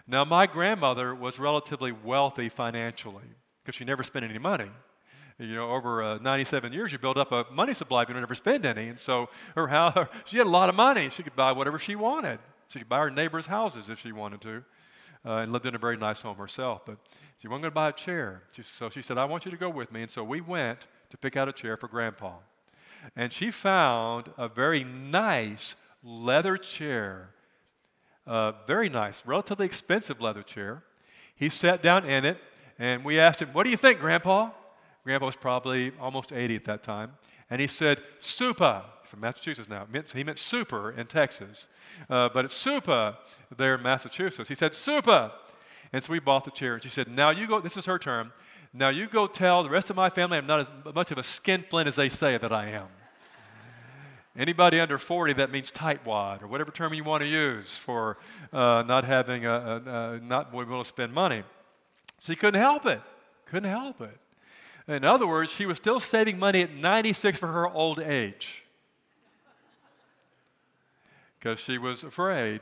Now, 0.07 0.23
my 0.23 0.45
grandmother 0.45 1.15
was 1.15 1.39
relatively 1.39 1.91
wealthy 1.91 2.49
financially 2.49 3.23
because 3.63 3.75
she 3.75 3.85
never 3.85 4.03
spent 4.03 4.25
any 4.25 4.37
money. 4.37 4.69
You 5.39 5.55
know, 5.55 5.71
over 5.71 6.01
uh, 6.01 6.17
97 6.19 6.71
years, 6.71 6.91
you 6.91 6.99
build 6.99 7.17
up 7.17 7.31
a 7.31 7.45
money 7.51 7.73
supply 7.73 8.03
if 8.03 8.09
you 8.09 8.13
don't 8.13 8.23
ever 8.23 8.35
spend 8.35 8.65
any. 8.65 8.89
And 8.89 8.99
so 8.99 9.29
her 9.55 9.67
house, 9.67 10.07
she 10.25 10.37
had 10.37 10.47
a 10.47 10.49
lot 10.49 10.69
of 10.69 10.75
money. 10.75 11.09
She 11.09 11.23
could 11.23 11.35
buy 11.35 11.51
whatever 11.51 11.79
she 11.79 11.95
wanted. 11.95 12.39
She 12.69 12.79
could 12.79 12.89
buy 12.89 12.99
her 12.99 13.11
neighbors' 13.11 13.45
houses 13.45 13.89
if 13.89 13.99
she 13.99 14.11
wanted 14.11 14.41
to, 14.41 14.63
uh, 15.25 15.37
and 15.37 15.51
lived 15.51 15.65
in 15.65 15.75
a 15.75 15.77
very 15.77 15.97
nice 15.97 16.21
home 16.21 16.37
herself. 16.37 16.85
But 16.85 16.97
she 17.39 17.47
wasn't 17.47 17.63
going 17.63 17.71
to 17.71 17.75
buy 17.75 17.89
a 17.89 17.93
chair. 17.93 18.43
She, 18.53 18.63
so 18.63 18.89
she 18.89 19.01
said, 19.01 19.17
I 19.17 19.25
want 19.25 19.45
you 19.45 19.51
to 19.51 19.57
go 19.57 19.69
with 19.69 19.91
me. 19.91 20.03
And 20.03 20.11
so 20.11 20.23
we 20.23 20.39
went 20.39 20.87
to 21.09 21.17
pick 21.17 21.35
out 21.35 21.49
a 21.49 21.53
chair 21.53 21.75
for 21.77 21.87
Grandpa. 21.87 22.33
And 23.15 23.31
she 23.31 23.51
found 23.51 24.31
a 24.37 24.47
very 24.47 24.83
nice 24.83 25.75
leather 26.05 26.55
chair, 26.55 27.29
uh, 28.27 28.53
very 28.67 28.87
nice, 28.89 29.23
relatively 29.25 29.65
expensive 29.65 30.21
leather 30.21 30.43
chair. 30.43 30.83
He 31.35 31.49
sat 31.49 31.81
down 31.81 32.05
in 32.05 32.23
it, 32.23 32.37
and 32.79 33.03
we 33.03 33.19
asked 33.19 33.41
him, 33.41 33.49
What 33.51 33.63
do 33.63 33.71
you 33.71 33.77
think, 33.77 33.99
Grandpa? 33.99 34.51
Grandpa 35.03 35.25
was 35.25 35.35
probably 35.35 35.91
almost 35.99 36.31
80 36.31 36.55
at 36.55 36.65
that 36.65 36.83
time. 36.83 37.11
And 37.49 37.61
he 37.61 37.67
said, 37.67 38.01
Supa. 38.19 38.83
He's 39.01 39.11
from 39.11 39.19
Massachusetts 39.19 39.69
now. 39.69 39.85
He 40.13 40.23
meant 40.23 40.39
super 40.39 40.91
in 40.91 41.05
Texas. 41.05 41.67
Uh, 42.09 42.29
but 42.33 42.45
it's 42.45 42.63
Supa 42.63 43.17
there 43.55 43.75
in 43.75 43.83
Massachusetts. 43.83 44.49
He 44.49 44.55
said, 44.55 44.71
Supa. 44.71 45.31
And 45.93 46.03
so 46.03 46.11
we 46.11 46.19
bought 46.19 46.43
the 46.43 46.51
chair. 46.51 46.73
And 46.73 46.81
she 46.81 46.89
said, 46.89 47.07
Now 47.07 47.29
you 47.29 47.45
go, 47.45 47.59
this 47.59 47.77
is 47.77 47.85
her 47.85 47.99
term. 47.99 48.33
Now 48.73 48.89
you 48.89 49.07
go 49.07 49.27
tell 49.27 49.63
the 49.63 49.69
rest 49.69 49.89
of 49.89 49.95
my 49.95 50.09
family 50.09 50.37
I'm 50.37 50.47
not 50.47 50.59
as 50.61 50.71
much 50.93 51.11
of 51.11 51.17
a 51.17 51.23
skinflint 51.23 51.87
as 51.87 51.95
they 51.95 52.09
say 52.09 52.37
that 52.37 52.51
I 52.51 52.69
am. 52.69 52.87
Anybody 54.37 54.79
under 54.81 54.97
40, 54.97 55.33
that 55.33 55.51
means 55.51 55.71
tightwad, 55.71 56.41
or 56.41 56.47
whatever 56.47 56.71
term 56.71 56.93
you 56.93 57.03
want 57.05 57.21
to 57.21 57.27
use 57.27 57.77
for 57.77 58.17
uh, 58.51 58.83
not 58.85 59.05
having, 59.05 59.45
a, 59.45 59.51
a, 59.51 59.75
a, 59.77 60.19
not 60.19 60.51
being 60.51 60.63
able 60.63 60.83
to 60.83 60.87
spend 60.87 61.13
money. 61.13 61.43
She 62.19 62.35
couldn't 62.35 62.59
help 62.59 62.85
it. 62.85 63.01
Couldn't 63.45 63.69
help 63.69 64.01
it. 64.01 64.17
In 64.87 65.03
other 65.03 65.25
words, 65.25 65.51
she 65.51 65.65
was 65.65 65.77
still 65.77 65.99
saving 65.99 66.37
money 66.37 66.61
at 66.61 66.73
96 66.73 67.39
for 67.39 67.47
her 67.47 67.67
old 67.67 67.99
age 67.99 68.63
because 71.39 71.59
she 71.59 71.77
was 71.77 72.03
afraid 72.03 72.61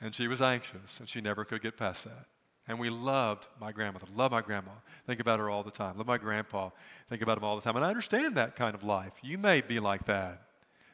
and 0.00 0.14
she 0.14 0.28
was 0.28 0.40
anxious 0.40 0.98
and 0.98 1.08
she 1.08 1.20
never 1.20 1.44
could 1.44 1.62
get 1.62 1.76
past 1.76 2.04
that. 2.04 2.26
And 2.68 2.78
we 2.78 2.88
loved 2.88 3.48
my 3.60 3.72
grandmother. 3.72 4.06
Love 4.14 4.30
my 4.30 4.40
grandma. 4.40 4.70
Think 5.06 5.20
about 5.20 5.40
her 5.40 5.50
all 5.50 5.62
the 5.62 5.72
time. 5.72 5.98
Love 5.98 6.06
my 6.06 6.18
grandpa. 6.18 6.70
Think 7.08 7.20
about 7.20 7.36
him 7.38 7.44
all 7.44 7.56
the 7.56 7.62
time. 7.62 7.76
And 7.76 7.84
I 7.84 7.88
understand 7.88 8.36
that 8.36 8.54
kind 8.54 8.74
of 8.74 8.84
life. 8.84 9.12
You 9.22 9.38
may 9.38 9.60
be 9.60 9.80
like 9.80 10.06
that. 10.06 10.40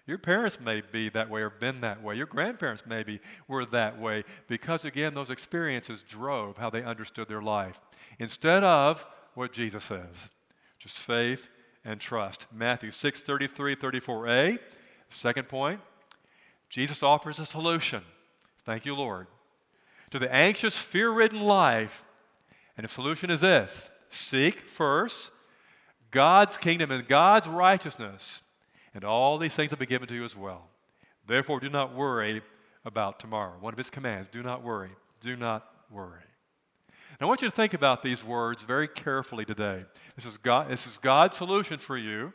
Your 0.06 0.18
parents 0.18 0.60
may 0.60 0.80
be 0.80 1.08
that 1.10 1.28
way 1.28 1.42
or 1.42 1.50
been 1.50 1.80
that 1.80 2.02
way. 2.02 2.14
Your 2.14 2.26
grandparents 2.26 2.84
maybe 2.86 3.20
were 3.48 3.64
that 3.66 3.98
way 3.98 4.24
because, 4.46 4.84
again, 4.84 5.14
those 5.14 5.30
experiences 5.30 6.04
drove 6.04 6.56
how 6.56 6.70
they 6.70 6.82
understood 6.82 7.28
their 7.28 7.42
life. 7.42 7.80
Instead 8.18 8.62
of 8.62 9.04
what 9.34 9.52
Jesus 9.52 9.84
says, 9.84 10.30
just 10.78 10.98
faith 10.98 11.48
and 11.84 12.00
trust. 12.00 12.46
Matthew 12.52 12.90
6 12.90 13.20
33, 13.20 13.76
34a. 13.76 14.58
Second 15.08 15.48
point, 15.48 15.80
Jesus 16.68 17.02
offers 17.02 17.38
a 17.38 17.46
solution. 17.46 18.02
Thank 18.64 18.86
you, 18.86 18.94
Lord 18.94 19.26
to 20.10 20.18
the 20.18 20.32
anxious, 20.32 20.76
fear 20.76 21.10
ridden 21.10 21.40
life. 21.40 22.04
And 22.76 22.84
the 22.84 22.88
solution 22.88 23.30
is 23.30 23.40
this 23.40 23.90
seek 24.08 24.60
first 24.60 25.30
God's 26.10 26.56
kingdom 26.56 26.90
and 26.90 27.06
God's 27.06 27.48
righteousness, 27.48 28.42
and 28.96 29.04
all 29.04 29.36
these 29.36 29.54
things 29.54 29.70
will 29.70 29.78
be 29.78 29.84
given 29.84 30.08
to 30.08 30.14
you 30.14 30.24
as 30.24 30.34
well. 30.34 30.70
Therefore, 31.28 31.60
do 31.60 31.68
not 31.68 31.94
worry 31.94 32.40
about 32.82 33.20
tomorrow. 33.20 33.52
One 33.60 33.74
of 33.74 33.78
his 33.78 33.90
commands 33.90 34.28
do 34.32 34.42
not 34.42 34.64
worry. 34.64 34.90
Do 35.20 35.36
not 35.36 35.66
worry. 35.90 36.22
Now, 37.20 37.26
I 37.26 37.28
want 37.28 37.42
you 37.42 37.48
to 37.48 37.54
think 37.54 37.74
about 37.74 38.02
these 38.02 38.24
words 38.24 38.62
very 38.62 38.88
carefully 38.88 39.44
today. 39.44 39.84
This 40.16 40.24
is, 40.24 40.38
God, 40.38 40.70
this 40.70 40.86
is 40.86 40.96
God's 40.96 41.36
solution 41.36 41.78
for 41.78 41.98
you. 41.98 42.32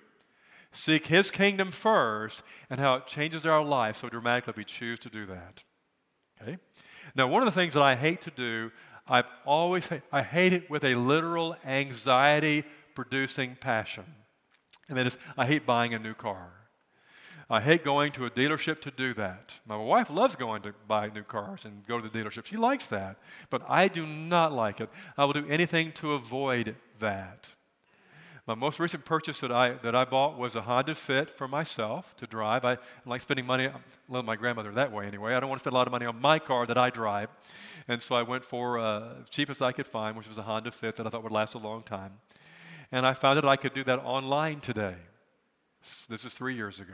Seek 0.72 1.08
His 1.08 1.32
kingdom 1.32 1.72
first 1.72 2.44
and 2.70 2.80
how 2.80 2.94
it 2.96 3.08
changes 3.08 3.46
our 3.46 3.64
life 3.64 3.98
so 3.98 4.08
dramatically 4.08 4.52
if 4.52 4.58
we 4.58 4.64
choose 4.64 5.00
to 5.00 5.10
do 5.10 5.26
that. 5.26 5.64
Okay? 6.42 6.58
Now, 7.16 7.28
one 7.28 7.42
of 7.42 7.48
the 7.48 7.60
things 7.60 7.74
that 7.74 7.84
I 7.84 7.96
hate 7.96 8.22
to 8.22 8.32
do, 8.32 8.72
I've 9.08 9.26
always, 9.46 9.90
I 10.12 10.22
hate 10.22 10.54
it 10.54 10.70
with 10.70 10.84
a 10.84 10.94
literal 10.94 11.56
anxiety 11.66 12.64
producing 12.94 13.58
passion. 13.60 14.06
And 14.92 15.00
that 15.00 15.08
is, 15.08 15.18
I 15.38 15.46
hate 15.46 15.66
buying 15.66 15.94
a 15.94 16.00
new 16.00 16.14
car. 16.14 16.50
I 17.50 17.60
hate 17.60 17.84
going 17.84 18.12
to 18.14 18.26
a 18.26 18.30
dealership 18.30 18.82
to 18.82 18.92
do 18.92 19.14
that. 19.16 19.56
My 19.66 19.76
wife 19.76 20.10
loves 20.10 20.36
going 20.36 20.62
to 20.62 20.74
buy 20.88 21.10
new 21.10 21.24
cars 21.24 21.66
and 21.66 21.86
go 21.88 22.00
to 22.00 22.08
the 22.08 22.18
dealership. 22.18 22.46
She 22.46 22.58
likes 22.58 22.88
that. 22.88 23.18
But 23.50 23.64
I 23.70 23.88
do 23.88 24.06
not 24.06 24.54
like 24.54 24.80
it. 24.80 24.90
I 25.18 25.26
will 25.26 25.34
do 25.34 25.46
anything 25.50 25.92
to 25.94 26.14
avoid 26.14 26.76
that. 27.00 27.50
My 28.48 28.56
most 28.56 28.80
recent 28.80 29.06
purchase 29.06 29.40
that 29.42 29.52
I, 29.52 29.74
that 29.84 29.96
I 29.96 30.04
bought 30.04 30.38
was 30.38 30.56
a 30.56 30.62
Honda 30.62 30.96
Fit 30.96 31.30
for 31.30 31.48
myself 31.48 32.16
to 32.18 32.28
drive. 32.28 32.66
I 32.66 32.78
like 33.06 33.22
spending 33.22 33.46
money, 33.46 33.68
I 33.68 33.74
love 34.10 34.26
my 34.26 34.36
grandmother 34.36 34.72
that 34.74 34.92
way 34.92 35.06
anyway. 35.06 35.36
I 35.36 35.40
don't 35.40 35.50
want 35.50 35.60
to 35.60 35.64
spend 35.64 35.74
a 35.74 35.78
lot 35.78 35.88
of 35.88 35.92
money 35.92 36.06
on 36.06 36.20
my 36.20 36.40
car 36.40 36.66
that 36.66 36.78
I 36.78 36.90
drive. 36.90 37.30
And 37.88 38.02
so 38.02 38.16
I 38.16 38.24
went 38.24 38.44
for 38.44 38.80
uh, 38.80 39.14
cheapest 39.30 39.62
I 39.62 39.72
could 39.72 39.88
find, 39.88 40.18
which 40.18 40.28
was 40.28 40.38
a 40.38 40.44
Honda 40.44 40.72
Fit 40.72 40.96
that 40.96 41.06
I 41.06 41.10
thought 41.10 41.24
would 41.24 41.32
last 41.32 41.54
a 41.54 41.60
long 41.60 41.84
time. 41.84 42.14
And 42.92 43.06
I 43.06 43.14
found 43.14 43.38
that 43.38 43.46
I 43.46 43.56
could 43.56 43.74
do 43.74 43.84
that 43.86 44.00
online 44.00 44.60
today. 44.60 44.96
This 46.10 46.26
is 46.26 46.34
three 46.34 46.56
years 46.56 46.80
ago. 46.80 46.94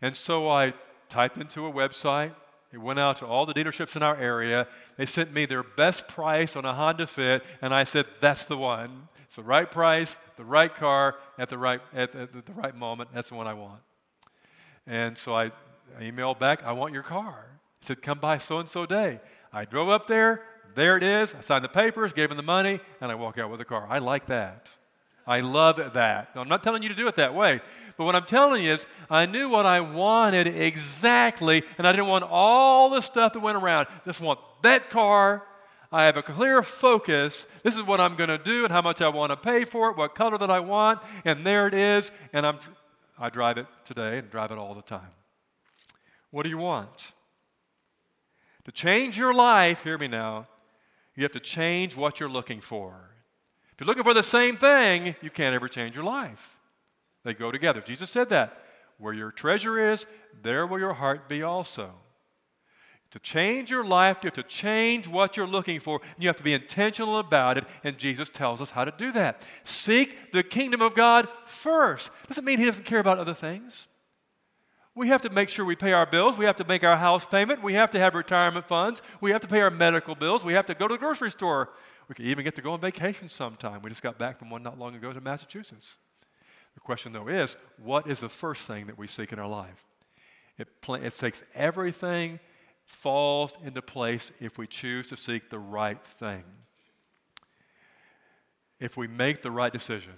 And 0.00 0.16
so 0.16 0.48
I 0.48 0.74
typed 1.08 1.36
into 1.36 1.66
a 1.66 1.72
website. 1.72 2.32
It 2.72 2.78
went 2.78 2.98
out 2.98 3.18
to 3.18 3.26
all 3.26 3.44
the 3.44 3.52
dealerships 3.52 3.96
in 3.96 4.02
our 4.02 4.16
area. 4.16 4.66
They 4.96 5.06
sent 5.06 5.32
me 5.32 5.44
their 5.44 5.62
best 5.62 6.08
price 6.08 6.56
on 6.56 6.64
a 6.64 6.72
Honda 6.72 7.06
Fit, 7.06 7.44
and 7.60 7.74
I 7.74 7.84
said, 7.84 8.06
That's 8.20 8.44
the 8.44 8.56
one. 8.56 9.08
It's 9.24 9.36
the 9.36 9.42
right 9.42 9.70
price, 9.70 10.16
the 10.36 10.44
right 10.44 10.74
car, 10.74 11.16
at 11.38 11.48
the 11.48 11.58
right, 11.58 11.80
at, 11.94 12.14
at 12.14 12.46
the 12.46 12.52
right 12.52 12.74
moment. 12.74 13.10
That's 13.14 13.28
the 13.28 13.34
one 13.34 13.46
I 13.46 13.54
want. 13.54 13.80
And 14.86 15.16
so 15.18 15.34
I, 15.34 15.46
I 15.98 16.02
emailed 16.02 16.38
back, 16.38 16.62
I 16.64 16.72
want 16.72 16.94
your 16.94 17.02
car. 17.02 17.46
He 17.80 17.86
said, 17.86 18.02
Come 18.02 18.18
by 18.18 18.38
so 18.38 18.58
and 18.58 18.68
so 18.68 18.86
day. 18.86 19.20
I 19.52 19.64
drove 19.64 19.90
up 19.90 20.06
there. 20.06 20.42
There 20.74 20.96
it 20.96 21.02
is. 21.02 21.34
I 21.34 21.42
signed 21.42 21.64
the 21.64 21.68
papers, 21.68 22.14
gave 22.14 22.30
him 22.30 22.38
the 22.38 22.42
money, 22.42 22.80
and 23.00 23.12
I 23.12 23.14
walk 23.14 23.36
out 23.36 23.50
with 23.50 23.58
the 23.58 23.64
car. 23.66 23.86
I 23.90 23.98
like 23.98 24.26
that. 24.26 24.70
I 25.26 25.40
love 25.40 25.76
that. 25.94 26.30
I'm 26.34 26.48
not 26.48 26.62
telling 26.62 26.82
you 26.82 26.88
to 26.88 26.94
do 26.94 27.06
it 27.06 27.16
that 27.16 27.34
way, 27.34 27.60
but 27.96 28.04
what 28.04 28.16
I'm 28.16 28.24
telling 28.24 28.64
you 28.64 28.72
is 28.72 28.86
I 29.08 29.26
knew 29.26 29.48
what 29.48 29.66
I 29.66 29.80
wanted 29.80 30.48
exactly, 30.48 31.62
and 31.78 31.86
I 31.86 31.92
didn't 31.92 32.08
want 32.08 32.24
all 32.24 32.90
the 32.90 33.00
stuff 33.00 33.32
that 33.34 33.40
went 33.40 33.56
around. 33.56 33.86
Just 34.04 34.20
want 34.20 34.40
that 34.62 34.90
car. 34.90 35.44
I 35.92 36.04
have 36.04 36.16
a 36.16 36.22
clear 36.22 36.62
focus. 36.62 37.46
This 37.62 37.76
is 37.76 37.82
what 37.82 38.00
I'm 38.00 38.16
going 38.16 38.30
to 38.30 38.38
do 38.38 38.64
and 38.64 38.72
how 38.72 38.82
much 38.82 39.00
I 39.00 39.08
want 39.08 39.30
to 39.30 39.36
pay 39.36 39.64
for 39.64 39.90
it, 39.90 39.96
what 39.96 40.14
color 40.14 40.38
that 40.38 40.50
I 40.50 40.60
want, 40.60 41.00
and 41.24 41.46
there 41.46 41.68
it 41.68 41.74
is. 41.74 42.10
And 42.32 42.46
I'm, 42.46 42.58
I 43.18 43.30
drive 43.30 43.58
it 43.58 43.66
today 43.84 44.18
and 44.18 44.30
drive 44.30 44.50
it 44.50 44.58
all 44.58 44.74
the 44.74 44.82
time. 44.82 45.10
What 46.30 46.42
do 46.42 46.48
you 46.48 46.58
want? 46.58 47.12
To 48.64 48.72
change 48.72 49.18
your 49.18 49.34
life, 49.34 49.82
hear 49.82 49.98
me 49.98 50.08
now, 50.08 50.48
you 51.14 51.22
have 51.24 51.32
to 51.32 51.40
change 51.40 51.96
what 51.96 52.18
you're 52.18 52.28
looking 52.28 52.60
for 52.60 53.11
you're 53.80 53.86
looking 53.86 54.04
for 54.04 54.14
the 54.14 54.22
same 54.22 54.56
thing, 54.56 55.14
you 55.22 55.30
can't 55.30 55.54
ever 55.54 55.68
change 55.68 55.94
your 55.96 56.04
life. 56.04 56.56
They 57.24 57.34
go 57.34 57.50
together. 57.50 57.80
Jesus 57.80 58.10
said 58.10 58.28
that. 58.30 58.58
Where 58.98 59.12
your 59.12 59.32
treasure 59.32 59.92
is, 59.92 60.06
there 60.42 60.66
will 60.66 60.78
your 60.78 60.92
heart 60.92 61.28
be 61.28 61.42
also. 61.42 61.90
To 63.12 63.18
change 63.18 63.70
your 63.70 63.84
life, 63.84 64.18
you 64.22 64.28
have 64.28 64.34
to 64.34 64.42
change 64.42 65.06
what 65.06 65.36
you're 65.36 65.46
looking 65.46 65.80
for. 65.80 66.00
You 66.18 66.28
have 66.28 66.36
to 66.36 66.42
be 66.42 66.54
intentional 66.54 67.18
about 67.18 67.58
it, 67.58 67.64
and 67.84 67.98
Jesus 67.98 68.30
tells 68.30 68.60
us 68.60 68.70
how 68.70 68.84
to 68.84 68.92
do 68.96 69.12
that. 69.12 69.42
Seek 69.64 70.32
the 70.32 70.42
kingdom 70.42 70.80
of 70.80 70.94
God 70.94 71.28
first. 71.44 72.10
Doesn't 72.28 72.44
mean 72.44 72.58
He 72.58 72.64
doesn't 72.64 72.84
care 72.86 73.00
about 73.00 73.18
other 73.18 73.34
things. 73.34 73.86
We 74.94 75.08
have 75.08 75.22
to 75.22 75.30
make 75.30 75.48
sure 75.48 75.64
we 75.64 75.76
pay 75.76 75.92
our 75.92 76.06
bills. 76.06 76.38
We 76.38 76.44
have 76.44 76.56
to 76.56 76.64
make 76.64 76.84
our 76.84 76.96
house 76.96 77.26
payment. 77.26 77.62
We 77.62 77.74
have 77.74 77.90
to 77.90 77.98
have 77.98 78.14
retirement 78.14 78.66
funds. 78.66 79.02
We 79.20 79.30
have 79.30 79.40
to 79.42 79.48
pay 79.48 79.60
our 79.60 79.70
medical 79.70 80.14
bills. 80.14 80.44
We 80.44 80.52
have 80.54 80.66
to 80.66 80.74
go 80.74 80.88
to 80.88 80.94
the 80.94 80.98
grocery 80.98 81.30
store. 81.30 81.70
We 82.12 82.14
could 82.14 82.26
even 82.26 82.44
get 82.44 82.56
to 82.56 82.60
go 82.60 82.74
on 82.74 82.80
vacation 82.82 83.30
sometime. 83.30 83.80
We 83.80 83.88
just 83.88 84.02
got 84.02 84.18
back 84.18 84.38
from 84.38 84.50
one 84.50 84.62
not 84.62 84.78
long 84.78 84.94
ago 84.94 85.14
to 85.14 85.20
Massachusetts. 85.22 85.96
The 86.74 86.80
question, 86.80 87.10
though, 87.10 87.28
is 87.28 87.56
what 87.82 88.06
is 88.06 88.20
the 88.20 88.28
first 88.28 88.66
thing 88.66 88.88
that 88.88 88.98
we 88.98 89.06
seek 89.06 89.32
in 89.32 89.38
our 89.38 89.48
life? 89.48 89.82
It, 90.58 90.82
pl- 90.82 90.96
it 90.96 91.16
takes 91.16 91.42
everything 91.54 92.38
falls 92.84 93.54
into 93.64 93.80
place 93.80 94.30
if 94.40 94.58
we 94.58 94.66
choose 94.66 95.06
to 95.06 95.16
seek 95.16 95.48
the 95.48 95.58
right 95.58 96.04
thing. 96.18 96.44
If 98.78 98.98
we 98.98 99.06
make 99.06 99.40
the 99.40 99.50
right 99.50 99.72
decision, 99.72 100.12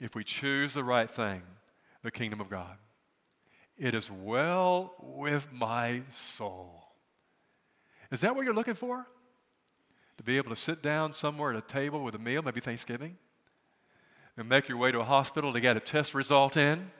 if 0.00 0.16
we 0.16 0.24
choose 0.24 0.74
the 0.74 0.82
right 0.82 1.08
thing, 1.08 1.42
the 2.02 2.10
kingdom 2.10 2.40
of 2.40 2.50
God, 2.50 2.76
it 3.78 3.94
is 3.94 4.10
well 4.10 4.94
with 5.00 5.46
my 5.52 6.02
soul. 6.12 6.88
Is 8.10 8.22
that 8.22 8.34
what 8.34 8.44
you're 8.44 8.52
looking 8.52 8.74
for? 8.74 9.06
To 10.18 10.24
be 10.24 10.36
able 10.36 10.50
to 10.50 10.56
sit 10.56 10.82
down 10.82 11.12
somewhere 11.12 11.50
at 11.50 11.56
a 11.56 11.66
table 11.66 12.02
with 12.02 12.14
a 12.14 12.18
meal, 12.18 12.42
maybe 12.42 12.60
Thanksgiving, 12.60 13.16
and 14.36 14.48
make 14.48 14.68
your 14.68 14.78
way 14.78 14.92
to 14.92 15.00
a 15.00 15.04
hospital 15.04 15.52
to 15.52 15.60
get 15.60 15.76
a 15.76 15.80
test 15.80 16.14
result 16.14 16.56
in, 16.56 16.90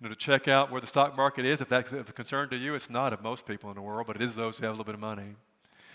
know, 0.00 0.08
to 0.08 0.16
check 0.16 0.48
out 0.48 0.70
where 0.70 0.80
the 0.80 0.86
stock 0.86 1.16
market 1.16 1.44
is. 1.44 1.60
If 1.60 1.68
that's 1.68 1.92
a 1.92 2.04
concern 2.04 2.48
to 2.50 2.56
you, 2.56 2.74
it's 2.74 2.90
not 2.90 3.12
of 3.12 3.22
most 3.22 3.46
people 3.46 3.70
in 3.70 3.76
the 3.76 3.82
world, 3.82 4.06
but 4.06 4.16
it 4.16 4.22
is 4.22 4.34
those 4.34 4.58
who 4.58 4.64
have 4.64 4.70
a 4.70 4.74
little 4.74 4.84
bit 4.84 4.94
of 4.94 5.00
money. 5.00 5.34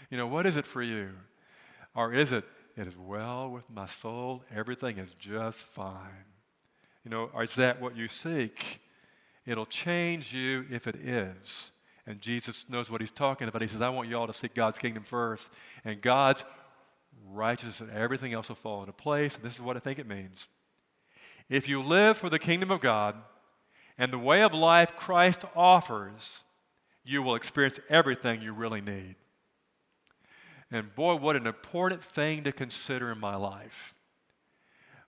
You 0.09 0.17
know, 0.17 0.27
what 0.27 0.45
is 0.45 0.57
it 0.57 0.65
for 0.65 0.83
you? 0.83 1.09
Or 1.95 2.13
is 2.13 2.31
it, 2.31 2.43
it 2.77 2.87
is 2.87 2.95
well 2.97 3.49
with 3.49 3.67
my 3.69 3.87
soul, 3.87 4.43
everything 4.53 4.97
is 4.97 5.11
just 5.13 5.59
fine? 5.59 6.25
You 7.03 7.11
know, 7.11 7.29
or 7.33 7.43
is 7.43 7.55
that 7.55 7.81
what 7.81 7.95
you 7.95 8.07
seek? 8.07 8.81
It'll 9.45 9.65
change 9.65 10.33
you 10.33 10.65
if 10.69 10.87
it 10.87 10.95
is. 10.95 11.71
And 12.07 12.21
Jesus 12.21 12.65
knows 12.69 12.91
what 12.91 13.01
he's 13.01 13.11
talking 13.11 13.47
about. 13.47 13.61
He 13.61 13.67
says, 13.67 13.81
I 13.81 13.89
want 13.89 14.09
you 14.09 14.17
all 14.17 14.27
to 14.27 14.33
seek 14.33 14.53
God's 14.53 14.77
kingdom 14.77 15.03
first. 15.03 15.49
And 15.83 16.01
God's 16.01 16.43
righteousness 17.31 17.81
and 17.81 17.89
everything 17.91 18.33
else 18.33 18.49
will 18.49 18.55
fall 18.55 18.81
into 18.81 18.93
place. 18.93 19.35
And 19.35 19.43
this 19.43 19.55
is 19.55 19.61
what 19.61 19.75
I 19.75 19.79
think 19.79 19.97
it 19.97 20.07
means. 20.07 20.47
If 21.49 21.67
you 21.67 21.81
live 21.81 22.17
for 22.17 22.29
the 22.29 22.39
kingdom 22.39 22.71
of 22.71 22.81
God 22.81 23.15
and 23.97 24.11
the 24.11 24.19
way 24.19 24.43
of 24.43 24.53
life 24.53 24.95
Christ 24.95 25.45
offers, 25.55 26.43
you 27.03 27.23
will 27.23 27.35
experience 27.35 27.79
everything 27.89 28.41
you 28.41 28.53
really 28.53 28.81
need. 28.81 29.15
And 30.71 30.93
boy, 30.95 31.15
what 31.15 31.35
an 31.35 31.47
important 31.47 32.03
thing 32.03 32.43
to 32.43 32.51
consider 32.51 33.11
in 33.11 33.19
my 33.19 33.35
life. 33.35 33.93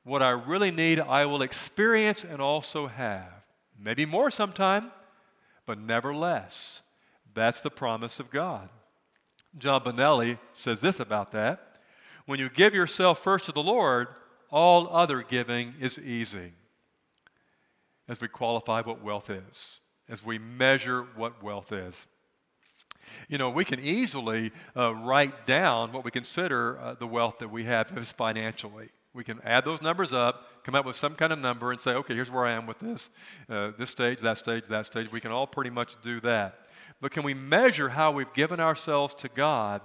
What 0.03 0.21
I 0.21 0.29
really 0.29 0.71
need, 0.71 0.99
I 0.99 1.25
will 1.25 1.41
experience 1.41 2.23
and 2.23 2.41
also 2.41 2.87
have. 2.87 3.27
Maybe 3.77 4.05
more 4.05 4.31
sometime, 4.31 4.91
but 5.65 5.79
never 5.79 6.15
less. 6.15 6.81
That's 7.37 7.61
the 7.61 7.69
promise 7.69 8.19
of 8.19 8.31
God. 8.31 8.67
John 9.59 9.81
Bonelli 9.83 10.39
says 10.53 10.81
this 10.81 10.99
about 10.99 11.33
that 11.33 11.77
When 12.25 12.39
you 12.39 12.49
give 12.49 12.73
yourself 12.73 13.19
first 13.23 13.45
to 13.45 13.51
the 13.51 13.61
Lord, 13.61 14.07
all 14.49 14.89
other 14.89 15.21
giving 15.21 15.75
is 15.79 15.99
easy. 15.99 16.53
As 18.07 18.19
we 18.19 18.27
qualify 18.27 18.81
what 18.81 19.03
wealth 19.03 19.29
is, 19.29 19.79
as 20.09 20.25
we 20.25 20.39
measure 20.39 21.05
what 21.15 21.43
wealth 21.43 21.71
is. 21.71 22.07
You 23.29 23.37
know, 23.37 23.51
we 23.51 23.65
can 23.65 23.81
easily 23.81 24.51
uh, 24.75 24.95
write 24.95 25.45
down 25.45 25.93
what 25.93 26.03
we 26.03 26.09
consider 26.09 26.79
uh, 26.79 26.95
the 26.95 27.05
wealth 27.05 27.37
that 27.37 27.51
we 27.51 27.65
have 27.65 27.89
financially. 28.17 28.89
We 29.13 29.23
can 29.23 29.41
add 29.43 29.63
those 29.63 29.83
numbers 29.83 30.11
up, 30.11 30.63
come 30.63 30.73
up 30.73 30.85
with 30.85 30.95
some 30.95 31.13
kind 31.13 31.31
of 31.31 31.37
number, 31.37 31.71
and 31.71 31.79
say, 31.79 31.91
okay, 31.91 32.15
here's 32.15 32.31
where 32.31 32.45
I 32.47 32.53
am 32.53 32.65
with 32.65 32.79
this, 32.79 33.09
uh, 33.47 33.71
this 33.77 33.91
stage, 33.91 34.21
that 34.21 34.39
stage, 34.39 34.65
that 34.65 34.87
stage. 34.87 35.11
We 35.11 35.21
can 35.21 35.31
all 35.31 35.47
pretty 35.47 35.69
much 35.69 36.01
do 36.01 36.19
that. 36.21 36.66
But 36.99 37.11
can 37.11 37.23
we 37.23 37.33
measure 37.33 37.89
how 37.89 38.11
we've 38.11 38.31
given 38.33 38.59
ourselves 38.59 39.13
to 39.15 39.29
God 39.29 39.81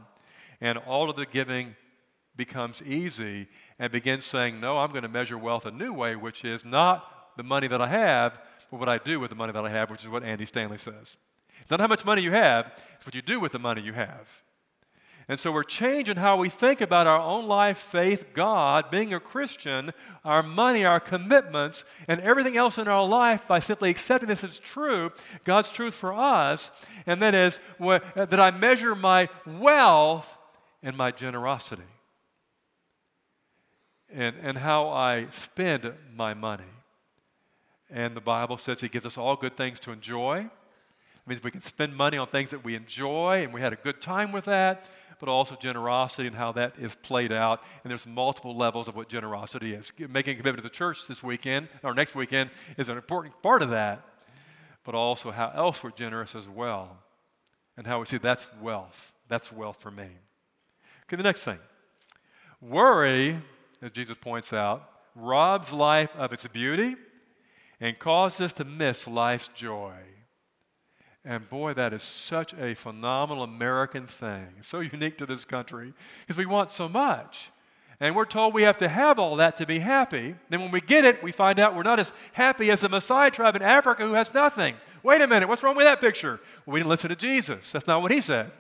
and 0.61 0.79
all 0.79 1.11
of 1.11 1.17
the 1.17 1.27
giving 1.27 1.77
becomes 2.37 2.83
easy 2.83 3.49
and 3.79 3.93
begin 3.93 4.23
saying, 4.23 4.61
no, 4.61 4.79
I'm 4.79 4.91
going 4.91 5.03
to 5.03 5.09
measure 5.09 5.37
wealth 5.37 5.67
a 5.67 5.71
new 5.71 5.93
way, 5.93 6.17
which 6.17 6.45
is 6.45 6.65
not 6.65 7.37
the 7.37 7.43
money 7.43 7.69
that 7.69 7.83
I 7.83 7.89
have, 7.89 8.39
but 8.71 8.81
what 8.81 8.89
I 8.89 8.99
do 8.99 9.21
with 9.21 9.31
the 9.31 9.37
money 9.37 9.53
that 9.53 9.65
I 9.65 9.69
have, 9.69 9.91
which 9.91 10.03
is 10.03 10.09
what 10.09 10.23
Andy 10.23 10.47
Stanley 10.47 10.79
says. 10.79 11.17
Not 11.71 11.81
how 11.81 11.87
much 11.87 12.05
money 12.05 12.23
you 12.23 12.33
have, 12.33 12.73
it's 12.97 13.07
what 13.07 13.15
you 13.15 13.23
do 13.23 13.41
with 13.41 13.53
the 13.53 13.59
money 13.59 13.83
you 13.83 13.93
have. 13.93 14.29
And 15.29 15.39
so 15.39 15.53
we're 15.53 15.63
changing 15.63 16.17
how 16.17 16.37
we 16.37 16.49
think 16.49 16.81
about 16.81 17.07
our 17.07 17.21
own 17.21 17.47
life, 17.47 17.79
faith, 17.79 18.27
God, 18.35 18.91
being 18.91 19.15
a 19.15 19.21
Christian, 19.21 19.93
our 20.25 20.43
money, 20.43 20.85
our 20.85 21.01
commitments, 21.01 21.85
and 22.09 22.21
everything 22.21 22.57
else 22.57 22.77
in 22.79 22.89
our 22.89 23.07
life 23.07 23.47
by 23.47 23.61
simply 23.61 23.91
accepting 23.91 24.29
this 24.29 24.45
as 24.45 24.59
true, 24.59 25.13
God's 25.45 25.71
truth 25.71 25.95
for 25.95 26.13
us. 26.13 26.71
And 27.07 27.23
that 27.23 27.35
is 27.35 27.61
that 27.79 28.41
I 28.41 28.51
measure 28.51 28.95
my 28.95 29.29
wealth 29.47 30.39
and 30.83 30.97
my 30.97 31.13
generosity 31.13 31.83
and, 34.13 34.37
and 34.43 34.59
how 34.59 34.89
I 34.89 35.29
spend 35.31 35.93
my 36.15 36.35
money. 36.35 36.65
And 37.91 38.17
the 38.17 38.21
Bible 38.21 38.59
says 38.59 38.81
He 38.81 38.89
gives 38.89 39.07
us 39.07 39.17
all 39.17 39.37
good 39.37 39.57
things 39.57 39.79
to 39.81 39.93
enjoy. 39.93 40.41
It 40.41 41.29
means 41.29 41.43
we 41.43 41.51
can 41.51 41.61
spend 41.61 41.95
money 41.95 42.19
on 42.19 42.27
things 42.27 42.51
that 42.51 42.65
we 42.65 42.75
enjoy, 42.75 43.43
and 43.45 43.53
we 43.53 43.61
had 43.61 43.73
a 43.73 43.77
good 43.77 44.01
time 44.01 44.33
with 44.33 44.47
that 44.47 44.85
but 45.23 45.29
also 45.29 45.55
generosity 45.55 46.27
and 46.27 46.35
how 46.35 46.51
that 46.51 46.75
is 46.81 46.97
played 46.97 47.31
out. 47.31 47.63
And 47.85 47.93
there's 47.93 48.09
multiple 48.09 48.57
levels 48.57 48.89
of 48.89 48.97
what 48.97 49.09
generosity 49.09 49.73
is. 49.73 49.93
Making 49.97 50.33
a 50.33 50.37
commitment 50.39 50.57
to 50.57 50.63
the 50.65 50.69
church 50.69 51.07
this 51.07 51.23
weekend 51.23 51.69
or 51.85 51.95
next 51.95 52.17
weekend 52.17 52.51
is 52.77 52.89
an 52.89 52.97
important 52.97 53.41
part 53.41 53.63
of 53.63 53.71
that, 53.71 54.05
but 54.83 54.97
also 54.97 55.31
how 55.31 55.53
else 55.55 55.85
we're 55.85 55.93
generous 55.93 56.35
as 56.35 56.49
well. 56.49 56.99
And 57.77 57.87
how 57.87 58.01
we 58.01 58.07
see 58.07 58.19
that's 58.19 58.49
wealth. 58.61 59.13
That's 59.29 59.53
wealth 59.53 59.77
for 59.79 59.93
me. 59.93 60.09
Okay, 61.05 61.17
the 61.17 61.23
next 61.23 61.45
thing. 61.45 61.61
Worry, 62.61 63.39
as 63.81 63.93
Jesus 63.93 64.19
points 64.21 64.53
out, 64.53 64.91
robs 65.15 65.73
life 65.73 66.11
of 66.17 66.33
its 66.33 66.49
beauty 66.49 66.97
and 67.79 67.97
causes 67.97 68.41
us 68.41 68.53
to 68.55 68.65
miss 68.65 69.07
life's 69.07 69.51
joy. 69.55 69.95
And 71.25 71.49
boy, 71.49 71.75
that 71.75 71.93
is 71.93 72.03
such 72.03 72.53
a 72.55 72.75
phenomenal 72.75 73.45
American 73.45 74.07
thing. 74.07 74.49
So 74.61 74.81
unique 74.81 75.19
to 75.19 75.27
this 75.27 75.45
country 75.45 75.93
because 76.21 76.37
we 76.37 76.47
want 76.47 76.73
so 76.73 76.89
much. 76.89 77.51
And 78.01 78.17
we're 78.17 78.25
told 78.25 78.53
we 78.53 78.63
have 78.63 78.79
to 78.79 78.89
have 78.89 79.21
all 79.21 79.37
that 79.37 79.59
to 79.59 79.67
be 79.67 79.79
happy. 79.79 80.35
Then 80.49 80.61
when 80.61 80.73
we 80.73 80.81
get 80.81 81.05
it, 81.05 81.23
we 81.23 81.31
find 81.31 81.61
out 81.61 81.77
we're 81.77 81.85
not 81.85 82.01
as 82.01 82.13
happy 82.33 82.69
as 82.73 82.81
the 82.81 82.89
Maasai 82.89 83.33
tribe 83.33 83.55
in 83.55 83.63
Africa 83.63 84.05
who 84.05 84.15
has 84.15 84.35
nothing. 84.35 84.75
Wait 85.05 85.21
a 85.21 85.27
minute, 85.29 85.49
what's 85.49 85.63
wrong 85.63 85.77
with 85.77 85.87
that 85.87 86.01
picture? 86.01 86.41
Well, 86.67 86.75
we 86.75 86.81
didn't 86.81 86.91
listen 86.91 87.11
to 87.11 87.17
Jesus. 87.17 87.71
That's 87.71 87.87
not 87.87 88.03
what 88.03 88.11
he 88.11 88.21
said. 88.21 88.51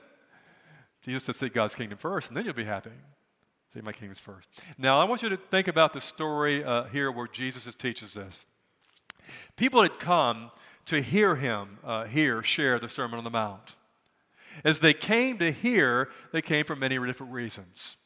Jesus 1.03 1.25
said, 1.25 1.35
Seek 1.35 1.55
God's 1.55 1.75
kingdom 1.75 1.98
first, 1.98 2.29
and 2.29 2.37
then 2.37 2.44
you'll 2.44 2.55
be 2.55 2.62
happy. 2.62 2.92
Seek 3.75 3.83
my 3.83 3.92
kingdom 3.92 4.14
first. 4.14 4.46
Now, 4.79 5.01
I 5.01 5.05
want 5.05 5.22
you 5.22 5.29
to 5.31 5.37
think 5.37 5.66
about 5.66 5.92
the 5.92 6.01
story 6.01 6.62
uh, 6.62 6.85
here 6.85 7.11
where 7.11 7.27
Jesus 7.27 7.75
teaches 7.75 8.14
this. 8.14 8.46
People 9.57 9.83
had 9.83 9.98
come 9.98 10.53
to 10.87 11.01
hear 11.01 11.37
him 11.37 11.79
uh, 11.85 12.05
here 12.05 12.42
share 12.42 12.79
the 12.79 12.88
Sermon 12.88 13.18
on 13.18 13.25
the 13.25 13.31
Mount. 13.31 13.75
As 14.64 14.81
they 14.81 14.92
came 14.92 15.38
to 15.38 15.51
hear, 15.51 16.11
they 16.33 16.42
came 16.42 16.64
for 16.64 16.77
many 16.77 16.99
different 16.99 17.33
reasons. 17.33 17.97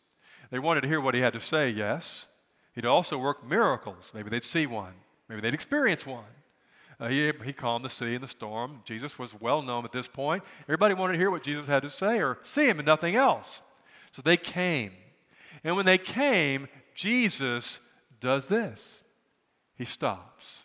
They 0.50 0.58
wanted 0.58 0.82
to 0.82 0.88
hear 0.88 1.00
what 1.00 1.14
he 1.14 1.20
had 1.20 1.32
to 1.32 1.40
say, 1.40 1.70
yes. 1.70 2.28
He'd 2.74 2.86
also 2.86 3.18
work 3.18 3.46
miracles. 3.46 4.12
Maybe 4.14 4.30
they'd 4.30 4.44
see 4.44 4.66
one, 4.66 4.94
maybe 5.28 5.40
they'd 5.40 5.54
experience 5.54 6.06
one. 6.06 6.24
Uh, 6.98 7.08
he, 7.08 7.30
he 7.44 7.52
calmed 7.52 7.84
the 7.84 7.90
sea 7.90 8.14
and 8.14 8.24
the 8.24 8.28
storm. 8.28 8.80
Jesus 8.84 9.18
was 9.18 9.38
well 9.38 9.60
known 9.60 9.84
at 9.84 9.92
this 9.92 10.08
point. 10.08 10.42
Everybody 10.62 10.94
wanted 10.94 11.12
to 11.14 11.18
hear 11.18 11.30
what 11.30 11.42
Jesus 11.42 11.66
had 11.66 11.82
to 11.82 11.90
say 11.90 12.22
or 12.22 12.38
see 12.42 12.66
him 12.66 12.78
and 12.78 12.86
nothing 12.86 13.16
else. 13.16 13.60
So 14.12 14.22
they 14.22 14.38
came. 14.38 14.92
And 15.62 15.76
when 15.76 15.84
they 15.84 15.98
came, 15.98 16.68
Jesus 16.94 17.80
does 18.18 18.46
this 18.46 19.02
he 19.76 19.84
stops. 19.84 20.64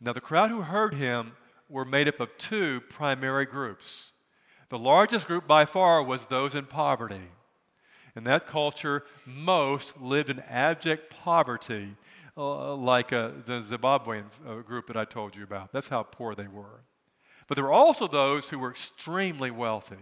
Now, 0.00 0.12
the 0.12 0.20
crowd 0.20 0.50
who 0.50 0.60
heard 0.60 0.94
him 0.94 1.32
were 1.68 1.84
made 1.84 2.06
up 2.06 2.20
of 2.20 2.36
two 2.38 2.80
primary 2.82 3.46
groups. 3.46 4.12
The 4.68 4.78
largest 4.78 5.26
group 5.26 5.46
by 5.46 5.64
far 5.64 6.02
was 6.02 6.26
those 6.26 6.54
in 6.54 6.66
poverty. 6.66 7.28
In 8.14 8.24
that 8.24 8.46
culture, 8.46 9.04
most 9.24 9.98
lived 10.00 10.30
in 10.30 10.40
abject 10.40 11.10
poverty, 11.10 11.96
uh, 12.36 12.74
like 12.74 13.12
uh, 13.12 13.30
the 13.46 13.62
Zimbabwean 13.62 14.24
uh, 14.46 14.56
group 14.56 14.86
that 14.88 14.96
I 14.96 15.04
told 15.04 15.34
you 15.34 15.44
about. 15.44 15.72
That's 15.72 15.88
how 15.88 16.02
poor 16.02 16.34
they 16.34 16.48
were. 16.48 16.84
But 17.48 17.54
there 17.54 17.64
were 17.64 17.72
also 17.72 18.06
those 18.06 18.48
who 18.48 18.58
were 18.58 18.70
extremely 18.70 19.50
wealthy, 19.50 19.96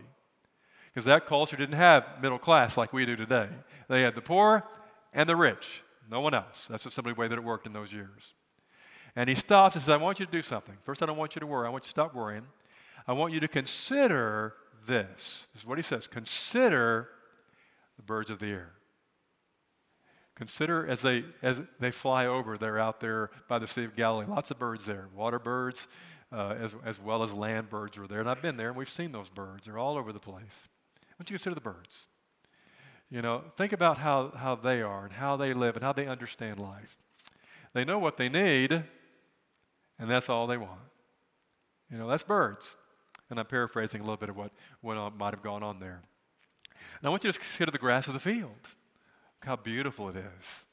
because 0.92 1.04
that 1.06 1.26
culture 1.26 1.56
didn't 1.56 1.76
have 1.76 2.04
middle 2.20 2.38
class 2.38 2.76
like 2.76 2.92
we 2.92 3.06
do 3.06 3.16
today. 3.16 3.48
They 3.88 4.02
had 4.02 4.14
the 4.14 4.22
poor 4.22 4.64
and 5.12 5.28
the 5.28 5.36
rich, 5.36 5.82
no 6.10 6.20
one 6.20 6.34
else. 6.34 6.66
That's 6.68 6.84
just 6.84 6.96
simply 6.96 7.12
the 7.12 7.20
way 7.20 7.28
that 7.28 7.38
it 7.38 7.44
worked 7.44 7.66
in 7.66 7.72
those 7.72 7.92
years. 7.92 8.33
And 9.16 9.28
he 9.28 9.34
stops 9.34 9.76
and 9.76 9.84
says, 9.84 9.90
I 9.90 9.96
want 9.96 10.18
you 10.18 10.26
to 10.26 10.32
do 10.32 10.42
something. 10.42 10.74
First, 10.82 11.02
I 11.02 11.06
don't 11.06 11.16
want 11.16 11.36
you 11.36 11.40
to 11.40 11.46
worry. 11.46 11.66
I 11.66 11.70
want 11.70 11.84
you 11.84 11.86
to 11.86 11.90
stop 11.90 12.14
worrying. 12.14 12.46
I 13.06 13.12
want 13.12 13.32
you 13.32 13.40
to 13.40 13.48
consider 13.48 14.54
this. 14.86 15.46
This 15.52 15.62
is 15.62 15.66
what 15.66 15.78
he 15.78 15.82
says 15.82 16.06
consider 16.06 17.08
the 17.96 18.02
birds 18.02 18.30
of 18.30 18.38
the 18.38 18.46
air. 18.46 18.72
Consider 20.34 20.86
as 20.88 21.00
they, 21.00 21.24
as 21.42 21.62
they 21.78 21.92
fly 21.92 22.26
over, 22.26 22.58
they're 22.58 22.78
out 22.78 22.98
there 22.98 23.30
by 23.48 23.60
the 23.60 23.68
Sea 23.68 23.84
of 23.84 23.94
Galilee. 23.94 24.26
Lots 24.26 24.50
of 24.50 24.58
birds 24.58 24.84
there, 24.84 25.08
water 25.14 25.38
birds, 25.38 25.86
uh, 26.32 26.56
as, 26.60 26.74
as 26.84 27.00
well 27.00 27.22
as 27.22 27.32
land 27.32 27.70
birds 27.70 27.96
are 27.98 28.08
there. 28.08 28.18
And 28.18 28.28
I've 28.28 28.42
been 28.42 28.56
there 28.56 28.68
and 28.68 28.76
we've 28.76 28.90
seen 28.90 29.12
those 29.12 29.30
birds. 29.30 29.66
They're 29.66 29.78
all 29.78 29.96
over 29.96 30.12
the 30.12 30.18
place. 30.18 30.34
Why 30.40 31.14
don't 31.20 31.30
you 31.30 31.34
consider 31.34 31.54
the 31.54 31.60
birds? 31.60 32.08
You 33.10 33.22
know, 33.22 33.44
think 33.56 33.72
about 33.72 33.98
how, 33.98 34.32
how 34.36 34.56
they 34.56 34.82
are 34.82 35.04
and 35.04 35.12
how 35.12 35.36
they 35.36 35.54
live 35.54 35.76
and 35.76 35.84
how 35.84 35.92
they 35.92 36.08
understand 36.08 36.58
life. 36.58 36.96
They 37.72 37.84
know 37.84 38.00
what 38.00 38.16
they 38.16 38.28
need, 38.28 38.82
and 39.98 40.10
that's 40.10 40.28
all 40.28 40.46
they 40.46 40.56
want. 40.56 40.80
You 41.90 41.98
know, 41.98 42.08
that's 42.08 42.22
birds. 42.22 42.76
And 43.30 43.38
I'm 43.38 43.46
paraphrasing 43.46 44.00
a 44.00 44.04
little 44.04 44.16
bit 44.16 44.28
of 44.28 44.36
what, 44.36 44.52
what 44.80 45.16
might 45.16 45.32
have 45.32 45.42
gone 45.42 45.62
on 45.62 45.80
there. 45.80 46.02
And 47.00 47.06
I 47.06 47.10
want 47.10 47.24
you 47.24 47.32
to 47.32 47.38
consider 47.38 47.70
the 47.70 47.78
grass 47.78 48.06
of 48.06 48.14
the 48.14 48.20
field. 48.20 48.50
Look 48.62 49.44
how 49.44 49.56
beautiful 49.56 50.08
it 50.08 50.16
is. 50.16 50.66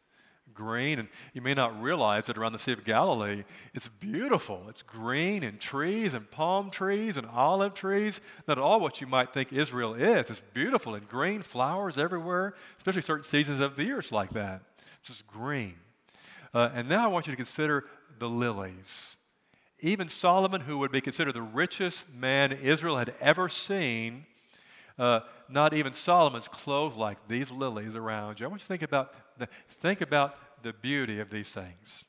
Green, 0.53 0.99
and 0.99 1.07
you 1.33 1.41
may 1.41 1.53
not 1.53 1.81
realize 1.81 2.25
that 2.25 2.37
around 2.37 2.51
the 2.51 2.59
Sea 2.59 2.73
of 2.73 2.83
Galilee, 2.83 3.43
it's 3.73 3.87
beautiful. 3.87 4.65
It's 4.67 4.81
green 4.81 5.43
and 5.43 5.59
trees 5.59 6.13
and 6.13 6.29
palm 6.29 6.69
trees 6.69 7.15
and 7.15 7.25
olive 7.25 7.73
trees. 7.73 8.19
Not 8.47 8.57
all 8.57 8.81
what 8.81 8.99
you 8.99 9.07
might 9.07 9.33
think 9.33 9.53
Israel 9.53 9.93
is. 9.93 10.29
It's 10.29 10.41
beautiful 10.53 10.95
and 10.95 11.07
green 11.07 11.41
flowers 11.41 11.97
everywhere, 11.97 12.55
especially 12.77 13.01
certain 13.01 13.23
seasons 13.23 13.61
of 13.61 13.77
the 13.77 13.85
year 13.85 13.99
it's 13.99 14.11
like 14.11 14.31
that. 14.31 14.61
It's 14.99 15.09
just 15.09 15.27
green. 15.27 15.75
Uh, 16.53 16.69
and 16.73 16.89
now 16.89 17.05
I 17.05 17.07
want 17.07 17.27
you 17.27 17.31
to 17.31 17.37
consider 17.37 17.85
the 18.21 18.29
lilies. 18.29 19.17
Even 19.79 20.07
Solomon, 20.07 20.61
who 20.61 20.77
would 20.77 20.91
be 20.91 21.01
considered 21.01 21.33
the 21.33 21.41
richest 21.41 22.05
man 22.13 22.51
Israel 22.51 22.97
had 22.97 23.15
ever 23.19 23.49
seen, 23.49 24.27
uh, 24.99 25.21
not 25.49 25.73
even 25.73 25.91
Solomon's 25.91 26.47
clothed 26.47 26.95
like 26.95 27.17
these 27.27 27.49
lilies 27.49 27.95
around 27.95 28.39
you. 28.39 28.45
I 28.45 28.49
want 28.49 28.61
you 28.61 28.65
to 28.65 28.67
think 28.67 28.83
about 28.83 29.13
the, 29.39 29.47
think 29.81 30.01
about 30.01 30.37
the 30.61 30.71
beauty 30.71 31.19
of 31.19 31.31
these 31.31 31.49
things. 31.49 32.05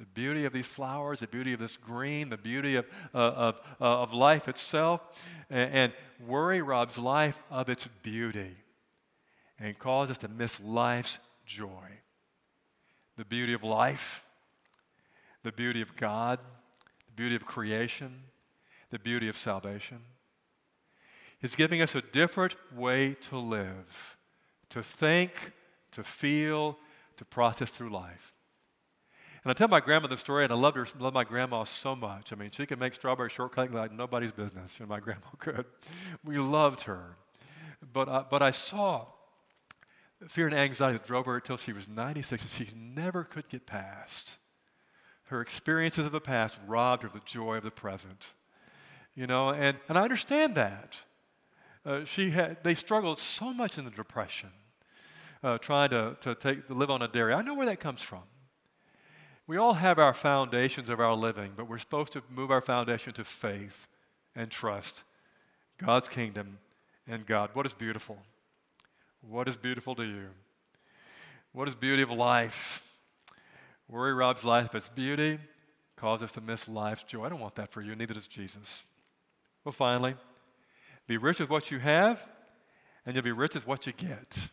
The 0.00 0.06
beauty 0.06 0.44
of 0.44 0.52
these 0.52 0.66
flowers, 0.66 1.20
the 1.20 1.28
beauty 1.28 1.52
of 1.52 1.60
this 1.60 1.76
green, 1.76 2.28
the 2.28 2.36
beauty 2.36 2.74
of, 2.74 2.86
uh, 3.14 3.18
of, 3.18 3.60
uh, 3.80 4.02
of 4.02 4.12
life 4.12 4.48
itself. 4.48 5.02
And, 5.48 5.72
and 5.72 5.92
worry 6.26 6.62
robs 6.62 6.98
life 6.98 7.40
of 7.48 7.68
its 7.68 7.88
beauty 8.02 8.56
and 9.60 9.78
causes 9.78 10.16
us 10.16 10.18
to 10.18 10.28
miss 10.28 10.58
life's 10.58 11.20
joy. 11.46 12.00
The 13.16 13.24
beauty 13.24 13.52
of 13.52 13.62
life, 13.62 14.24
the 15.42 15.52
beauty 15.52 15.82
of 15.82 15.96
God, 15.96 16.38
the 17.06 17.12
beauty 17.14 17.34
of 17.34 17.44
creation, 17.44 18.22
the 18.90 18.98
beauty 18.98 19.28
of 19.28 19.36
salvation. 19.36 19.98
He's 21.38 21.56
giving 21.56 21.82
us 21.82 21.94
a 21.94 22.02
different 22.02 22.54
way 22.74 23.16
to 23.22 23.38
live, 23.38 24.16
to 24.70 24.82
think, 24.82 25.32
to 25.92 26.04
feel, 26.04 26.78
to 27.16 27.24
process 27.24 27.70
through 27.70 27.90
life. 27.90 28.32
And 29.42 29.50
I 29.50 29.54
tell 29.54 29.66
my 29.66 29.80
grandma 29.80 30.06
the 30.06 30.16
story, 30.16 30.44
and 30.44 30.52
I 30.52 30.56
loved 30.56 30.76
her, 30.76 30.86
love 31.00 31.14
my 31.14 31.24
grandma 31.24 31.64
so 31.64 31.96
much. 31.96 32.32
I 32.32 32.36
mean, 32.36 32.50
she 32.52 32.64
could 32.64 32.78
make 32.78 32.94
strawberry 32.94 33.28
shortcake 33.28 33.72
like 33.72 33.90
nobody's 33.90 34.30
business, 34.30 34.76
and 34.78 34.88
my 34.88 35.00
grandma 35.00 35.26
could. 35.38 35.64
We 36.24 36.38
loved 36.38 36.82
her. 36.82 37.16
But, 37.92 38.08
I, 38.08 38.24
but 38.30 38.40
I 38.40 38.52
saw 38.52 39.06
fear 40.28 40.46
and 40.46 40.54
anxiety 40.54 40.98
that 40.98 41.06
drove 41.06 41.26
her 41.26 41.34
until 41.34 41.56
she 41.56 41.72
was 41.72 41.88
96, 41.88 42.42
and 42.42 42.52
she 42.52 42.68
never 42.76 43.24
could 43.24 43.48
get 43.48 43.66
past. 43.66 44.36
Her 45.32 45.40
experiences 45.40 46.04
of 46.04 46.12
the 46.12 46.20
past 46.20 46.60
robbed 46.66 47.04
her 47.04 47.06
of 47.06 47.14
the 47.14 47.22
joy 47.24 47.56
of 47.56 47.62
the 47.62 47.70
present. 47.70 48.34
You 49.14 49.26
know, 49.26 49.48
and, 49.48 49.78
and 49.88 49.96
I 49.96 50.02
understand 50.02 50.56
that. 50.56 50.94
Uh, 51.86 52.04
she 52.04 52.30
had, 52.30 52.58
they 52.62 52.74
struggled 52.74 53.18
so 53.18 53.50
much 53.50 53.78
in 53.78 53.86
the 53.86 53.90
Depression, 53.90 54.50
uh, 55.42 55.56
trying 55.56 55.88
to, 55.88 56.18
to, 56.20 56.34
take, 56.34 56.66
to 56.68 56.74
live 56.74 56.90
on 56.90 57.00
a 57.00 57.08
dairy. 57.08 57.32
I 57.32 57.40
know 57.40 57.54
where 57.54 57.64
that 57.64 57.80
comes 57.80 58.02
from. 58.02 58.20
We 59.46 59.56
all 59.56 59.72
have 59.72 59.98
our 59.98 60.12
foundations 60.12 60.90
of 60.90 61.00
our 61.00 61.14
living, 61.14 61.52
but 61.56 61.66
we're 61.66 61.78
supposed 61.78 62.12
to 62.12 62.22
move 62.28 62.50
our 62.50 62.60
foundation 62.60 63.14
to 63.14 63.24
faith 63.24 63.88
and 64.36 64.50
trust 64.50 65.02
God's 65.78 66.10
kingdom 66.10 66.58
and 67.08 67.24
God. 67.24 67.48
What 67.54 67.64
is 67.64 67.72
beautiful? 67.72 68.18
What 69.26 69.48
is 69.48 69.56
beautiful 69.56 69.94
to 69.94 70.04
you? 70.04 70.26
What 71.52 71.68
is 71.68 71.74
beauty 71.74 72.02
of 72.02 72.10
life? 72.10 72.86
Worry 73.92 74.14
robs 74.14 74.42
life, 74.42 74.70
but 74.72 74.78
its 74.78 74.88
beauty 74.88 75.38
causes 75.96 76.24
us 76.24 76.32
to 76.32 76.40
miss 76.40 76.66
life's 76.66 77.02
joy. 77.02 77.26
I 77.26 77.28
don't 77.28 77.40
want 77.40 77.56
that 77.56 77.70
for 77.70 77.82
you, 77.82 77.94
neither 77.94 78.14
does 78.14 78.26
Jesus. 78.26 78.84
Well, 79.66 79.72
finally, 79.72 80.14
be 81.06 81.18
rich 81.18 81.40
with 81.40 81.50
what 81.50 81.70
you 81.70 81.78
have, 81.78 82.18
and 83.04 83.14
you'll 83.14 83.22
be 83.22 83.32
rich 83.32 83.52
with 83.54 83.66
what 83.66 83.86
you 83.86 83.92
get. 83.92 84.48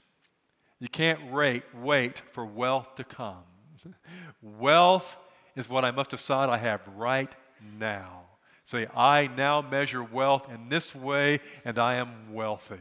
You 0.80 0.90
can't 0.90 1.32
wait, 1.32 1.64
wait 1.74 2.22
for 2.34 2.46
wealth 2.46 2.96
to 2.96 3.06
come. 3.06 3.44
wealth 4.42 5.16
is 5.56 5.70
what 5.70 5.86
I 5.86 5.92
must 5.92 6.10
decide 6.10 6.50
I 6.50 6.58
have 6.58 6.82
right 6.98 7.32
now. 7.80 8.24
Say, 8.66 8.88
I 8.94 9.30
now 9.38 9.62
measure 9.62 10.04
wealth 10.04 10.50
in 10.54 10.68
this 10.68 10.94
way, 10.94 11.40
and 11.64 11.80
I 11.80 11.96
am 11.96 12.34
wealthy. 12.34 12.76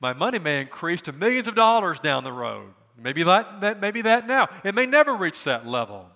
My 0.00 0.14
money 0.14 0.38
may 0.38 0.62
increase 0.62 1.02
to 1.02 1.12
millions 1.12 1.48
of 1.48 1.54
dollars 1.54 2.00
down 2.00 2.24
the 2.24 2.32
road. 2.32 2.72
Maybe 2.98 3.22
that, 3.24 3.80
maybe 3.80 4.02
that 4.02 4.26
now. 4.26 4.48
It 4.64 4.74
may 4.74 4.86
never 4.86 5.14
reach 5.14 5.44
that 5.44 5.66
level 5.66 6.10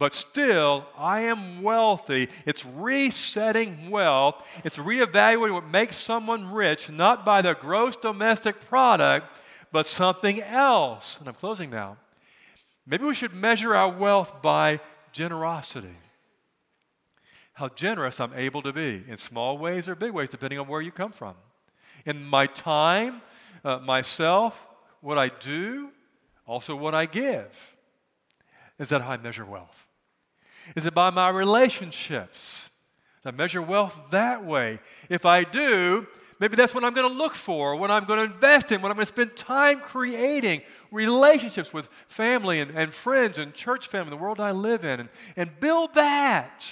but 0.00 0.14
still, 0.14 0.86
I 0.96 1.20
am 1.24 1.62
wealthy. 1.62 2.30
It's 2.46 2.64
resetting 2.64 3.90
wealth. 3.90 4.42
It's 4.64 4.78
reevaluating 4.78 5.52
what 5.52 5.68
makes 5.68 5.98
someone 5.98 6.50
rich, 6.50 6.88
not 6.88 7.26
by 7.26 7.42
their 7.42 7.54
gross 7.54 7.96
domestic 7.96 8.62
product, 8.62 9.26
but 9.72 9.86
something 9.86 10.40
else. 10.40 11.18
And 11.18 11.28
I'm 11.28 11.34
closing 11.34 11.68
now. 11.68 11.98
Maybe 12.86 13.04
we 13.04 13.14
should 13.14 13.34
measure 13.34 13.76
our 13.76 13.90
wealth 13.90 14.40
by 14.40 14.80
generosity. 15.12 15.98
How 17.52 17.68
generous 17.68 18.20
I'm 18.20 18.32
able 18.34 18.62
to 18.62 18.72
be 18.72 19.04
in 19.06 19.18
small 19.18 19.58
ways 19.58 19.86
or 19.86 19.94
big 19.94 20.12
ways, 20.12 20.30
depending 20.30 20.58
on 20.58 20.66
where 20.66 20.80
you 20.80 20.92
come 20.92 21.12
from. 21.12 21.34
In 22.06 22.24
my 22.24 22.46
time, 22.46 23.20
uh, 23.62 23.80
myself, 23.80 24.66
what 25.00 25.18
I 25.18 25.28
do, 25.28 25.90
also 26.46 26.74
what 26.76 26.94
I 26.94 27.06
give. 27.06 27.76
Is 28.78 28.88
that 28.90 29.02
how 29.02 29.10
I 29.10 29.16
measure 29.16 29.44
wealth? 29.44 29.86
Is 30.76 30.86
it 30.86 30.94
by 30.94 31.10
my 31.10 31.28
relationships? 31.28 32.70
I 33.24 33.30
measure 33.30 33.60
wealth 33.60 33.98
that 34.10 34.44
way. 34.44 34.80
If 35.08 35.26
I 35.26 35.44
do, 35.44 36.06
maybe 36.38 36.56
that's 36.56 36.74
what 36.74 36.84
I'm 36.84 36.94
going 36.94 37.08
to 37.08 37.14
look 37.14 37.34
for, 37.34 37.76
what 37.76 37.90
I'm 37.90 38.04
going 38.04 38.26
to 38.26 38.34
invest 38.34 38.72
in, 38.72 38.80
what 38.80 38.90
I'm 38.90 38.96
going 38.96 39.06
to 39.06 39.12
spend 39.12 39.36
time 39.36 39.80
creating 39.80 40.62
relationships 40.90 41.72
with 41.72 41.88
family 42.08 42.60
and, 42.60 42.70
and 42.70 42.94
friends 42.94 43.38
and 43.38 43.52
church 43.52 43.88
family, 43.88 44.10
the 44.10 44.16
world 44.16 44.40
I 44.40 44.52
live 44.52 44.84
in, 44.84 45.00
and, 45.00 45.08
and 45.36 45.50
build 45.60 45.94
that. 45.94 46.66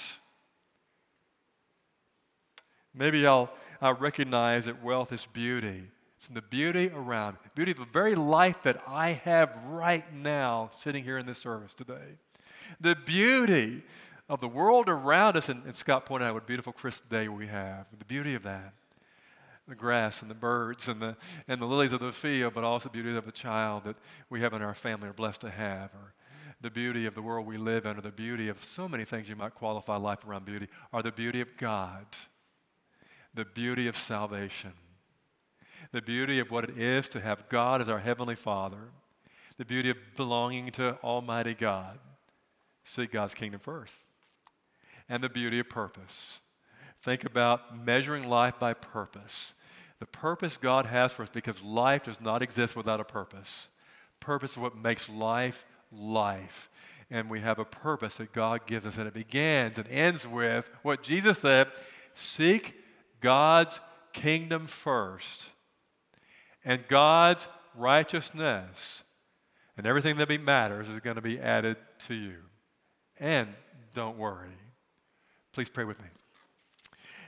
Maybe 2.93 3.25
I'll, 3.27 3.51
I'll 3.81 3.93
recognize 3.93 4.65
that 4.65 4.83
wealth 4.83 5.11
is 5.13 5.27
beauty. 5.31 5.83
It's 6.19 6.27
the 6.27 6.41
beauty 6.41 6.91
around, 6.93 7.37
beauty 7.55 7.71
of 7.71 7.77
the 7.77 7.85
very 7.85 8.13
life 8.13 8.63
that 8.63 8.81
I 8.85 9.11
have 9.23 9.57
right 9.67 10.13
now 10.13 10.69
sitting 10.81 11.03
here 11.03 11.17
in 11.17 11.25
this 11.25 11.39
service 11.39 11.73
today. 11.73 12.17
The 12.81 12.95
beauty 13.05 13.83
of 14.27 14.41
the 14.41 14.47
world 14.49 14.89
around 14.89 15.37
us, 15.37 15.47
and, 15.47 15.63
and 15.65 15.77
Scott 15.77 16.05
pointed 16.05 16.25
out 16.25 16.33
what 16.33 16.43
a 16.43 16.45
beautiful 16.45 16.73
crisp 16.73 17.09
day 17.09 17.29
we 17.29 17.47
have. 17.47 17.85
The 17.97 18.03
beauty 18.03 18.35
of 18.35 18.43
that. 18.43 18.73
The 19.65 19.75
grass 19.75 20.21
and 20.21 20.29
the 20.29 20.35
birds 20.35 20.89
and 20.89 21.01
the, 21.01 21.15
and 21.47 21.61
the 21.61 21.65
lilies 21.65 21.93
of 21.93 22.01
the 22.01 22.11
field, 22.11 22.53
but 22.53 22.65
also 22.65 22.89
the 22.89 22.93
beauty 22.93 23.15
of 23.15 23.25
the 23.25 23.31
child 23.31 23.85
that 23.85 23.95
we 24.29 24.41
have 24.41 24.51
in 24.53 24.61
our 24.61 24.73
family 24.73 25.07
are 25.07 25.13
blessed 25.13 25.41
to 25.41 25.49
have. 25.49 25.91
Or 25.93 26.13
the 26.59 26.69
beauty 26.69 27.05
of 27.05 27.15
the 27.15 27.21
world 27.21 27.47
we 27.47 27.57
live 27.57 27.85
in, 27.85 27.97
or 27.97 28.01
the 28.01 28.11
beauty 28.11 28.49
of 28.49 28.61
so 28.61 28.89
many 28.89 29.05
things 29.05 29.29
you 29.29 29.37
might 29.37 29.55
qualify 29.55 29.95
life 29.95 30.25
around 30.27 30.43
beauty, 30.43 30.67
are 30.91 31.01
the 31.01 31.13
beauty 31.13 31.39
of 31.39 31.55
God, 31.55 32.05
the 33.35 33.45
beauty 33.45 33.87
of 33.87 33.95
salvation 33.95 34.73
the 35.91 36.01
beauty 36.01 36.39
of 36.39 36.51
what 36.51 36.63
it 36.63 36.77
is 36.77 37.07
to 37.09 37.19
have 37.19 37.49
God 37.49 37.81
as 37.81 37.89
our 37.89 37.99
Heavenly 37.99 38.35
Father, 38.35 38.89
the 39.57 39.65
beauty 39.65 39.89
of 39.89 39.97
belonging 40.15 40.71
to 40.73 40.97
Almighty 41.03 41.53
God. 41.53 41.97
Seek 42.85 43.11
God's 43.11 43.33
kingdom 43.33 43.59
first. 43.59 43.95
And 45.07 45.23
the 45.23 45.29
beauty 45.29 45.59
of 45.59 45.69
purpose. 45.69 46.41
Think 47.01 47.23
about 47.23 47.85
measuring 47.85 48.29
life 48.29 48.59
by 48.59 48.73
purpose. 48.73 49.55
The 49.99 50.05
purpose 50.05 50.57
God 50.57 50.85
has 50.85 51.11
for 51.11 51.23
us 51.23 51.29
because 51.31 51.61
life 51.63 52.03
does 52.03 52.21
not 52.21 52.41
exist 52.41 52.75
without 52.75 52.99
a 52.99 53.03
purpose. 53.03 53.69
Purpose 54.19 54.51
is 54.51 54.57
what 54.57 54.77
makes 54.77 55.09
life 55.09 55.65
life. 55.91 56.69
And 57.09 57.29
we 57.29 57.41
have 57.41 57.57
a 57.57 57.65
purpose 57.65 58.17
that 58.17 58.31
God 58.33 58.67
gives 58.67 58.85
us, 58.85 58.97
and 58.97 59.07
it 59.07 59.13
begins 59.15 59.79
and 59.79 59.87
ends 59.87 60.27
with 60.27 60.69
what 60.83 61.01
Jesus 61.01 61.39
said 61.39 61.67
seek 62.13 62.75
God's 63.19 63.79
kingdom 64.13 64.67
first 64.67 65.49
and 66.63 66.87
God's 66.87 67.47
righteousness 67.75 69.03
and 69.77 69.87
everything 69.87 70.17
that 70.17 70.41
matters 70.41 70.89
is 70.89 70.99
going 70.99 71.15
to 71.15 71.21
be 71.21 71.39
added 71.39 71.77
to 72.07 72.13
you. 72.13 72.35
And 73.19 73.47
don't 73.93 74.17
worry. 74.17 74.49
Please 75.53 75.69
pray 75.69 75.83
with 75.83 75.99
me. 76.01 76.07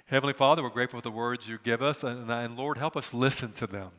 Heavenly 0.06 0.34
Father, 0.34 0.62
we're 0.62 0.70
grateful 0.70 1.00
for 1.00 1.04
the 1.04 1.12
words 1.12 1.48
you 1.48 1.58
give 1.64 1.82
us, 1.82 2.04
and, 2.04 2.30
and 2.30 2.58
Lord, 2.58 2.78
help 2.78 2.98
us 2.98 3.14
listen 3.14 3.54
to 3.54 3.68
them. 3.68 3.92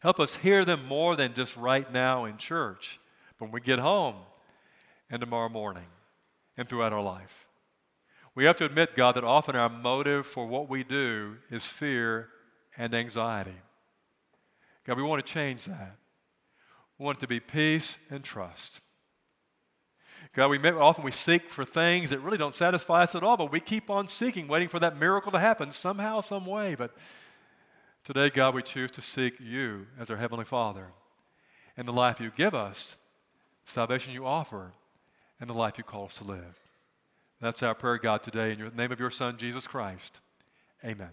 Help 0.00 0.18
us 0.18 0.36
hear 0.36 0.64
them 0.64 0.84
more 0.86 1.14
than 1.14 1.34
just 1.34 1.56
right 1.56 1.90
now 1.92 2.24
in 2.24 2.36
church, 2.36 2.98
but 3.38 3.46
when 3.46 3.52
we 3.52 3.60
get 3.60 3.78
home 3.78 4.16
and 5.08 5.20
tomorrow 5.20 5.48
morning 5.48 5.86
and 6.56 6.68
throughout 6.68 6.92
our 6.92 7.02
life. 7.02 7.46
We 8.34 8.44
have 8.44 8.56
to 8.56 8.64
admit, 8.64 8.96
God, 8.96 9.16
that 9.16 9.24
often 9.24 9.56
our 9.56 9.68
motive 9.68 10.26
for 10.26 10.46
what 10.46 10.68
we 10.68 10.84
do 10.84 11.36
is 11.50 11.64
fear 11.64 12.28
and 12.76 12.94
anxiety. 12.94 13.54
God, 14.86 14.96
we 14.96 15.02
want 15.02 15.24
to 15.24 15.32
change 15.32 15.64
that. 15.64 15.96
We 16.98 17.04
want 17.04 17.18
it 17.18 17.20
to 17.22 17.26
be 17.26 17.40
peace 17.40 17.98
and 18.08 18.22
trust. 18.22 18.80
God, 20.32 20.48
we 20.48 20.58
often 20.58 21.04
we 21.04 21.10
seek 21.10 21.50
for 21.50 21.64
things 21.64 22.10
that 22.10 22.20
really 22.20 22.38
don't 22.38 22.54
satisfy 22.54 23.02
us 23.02 23.14
at 23.14 23.22
all, 23.22 23.36
but 23.36 23.50
we 23.50 23.60
keep 23.60 23.90
on 23.90 24.08
seeking, 24.08 24.48
waiting 24.48 24.68
for 24.68 24.78
that 24.78 24.98
miracle 24.98 25.32
to 25.32 25.38
happen 25.38 25.72
somehow, 25.72 26.20
some 26.20 26.46
way. 26.46 26.74
But 26.74 26.94
today, 28.04 28.30
God, 28.30 28.54
we 28.54 28.62
choose 28.62 28.90
to 28.92 29.02
seek 29.02 29.40
you 29.40 29.86
as 29.98 30.10
our 30.10 30.16
Heavenly 30.16 30.44
Father 30.44 30.88
and 31.76 31.88
the 31.88 31.92
life 31.92 32.20
you 32.20 32.30
give 32.36 32.54
us, 32.54 32.96
salvation 33.64 34.12
you 34.12 34.26
offer, 34.26 34.72
and 35.40 35.50
the 35.50 35.54
life 35.54 35.78
you 35.78 35.84
call 35.84 36.06
us 36.06 36.18
to 36.18 36.24
live. 36.24 36.58
That's 37.40 37.62
our 37.62 37.74
prayer, 37.74 37.98
God, 37.98 38.22
today 38.22 38.52
in 38.52 38.58
the 38.58 38.70
name 38.70 38.92
of 38.92 39.00
your 39.00 39.10
Son, 39.10 39.36
Jesus 39.36 39.66
Christ. 39.66 40.20
Amen. 40.84 41.10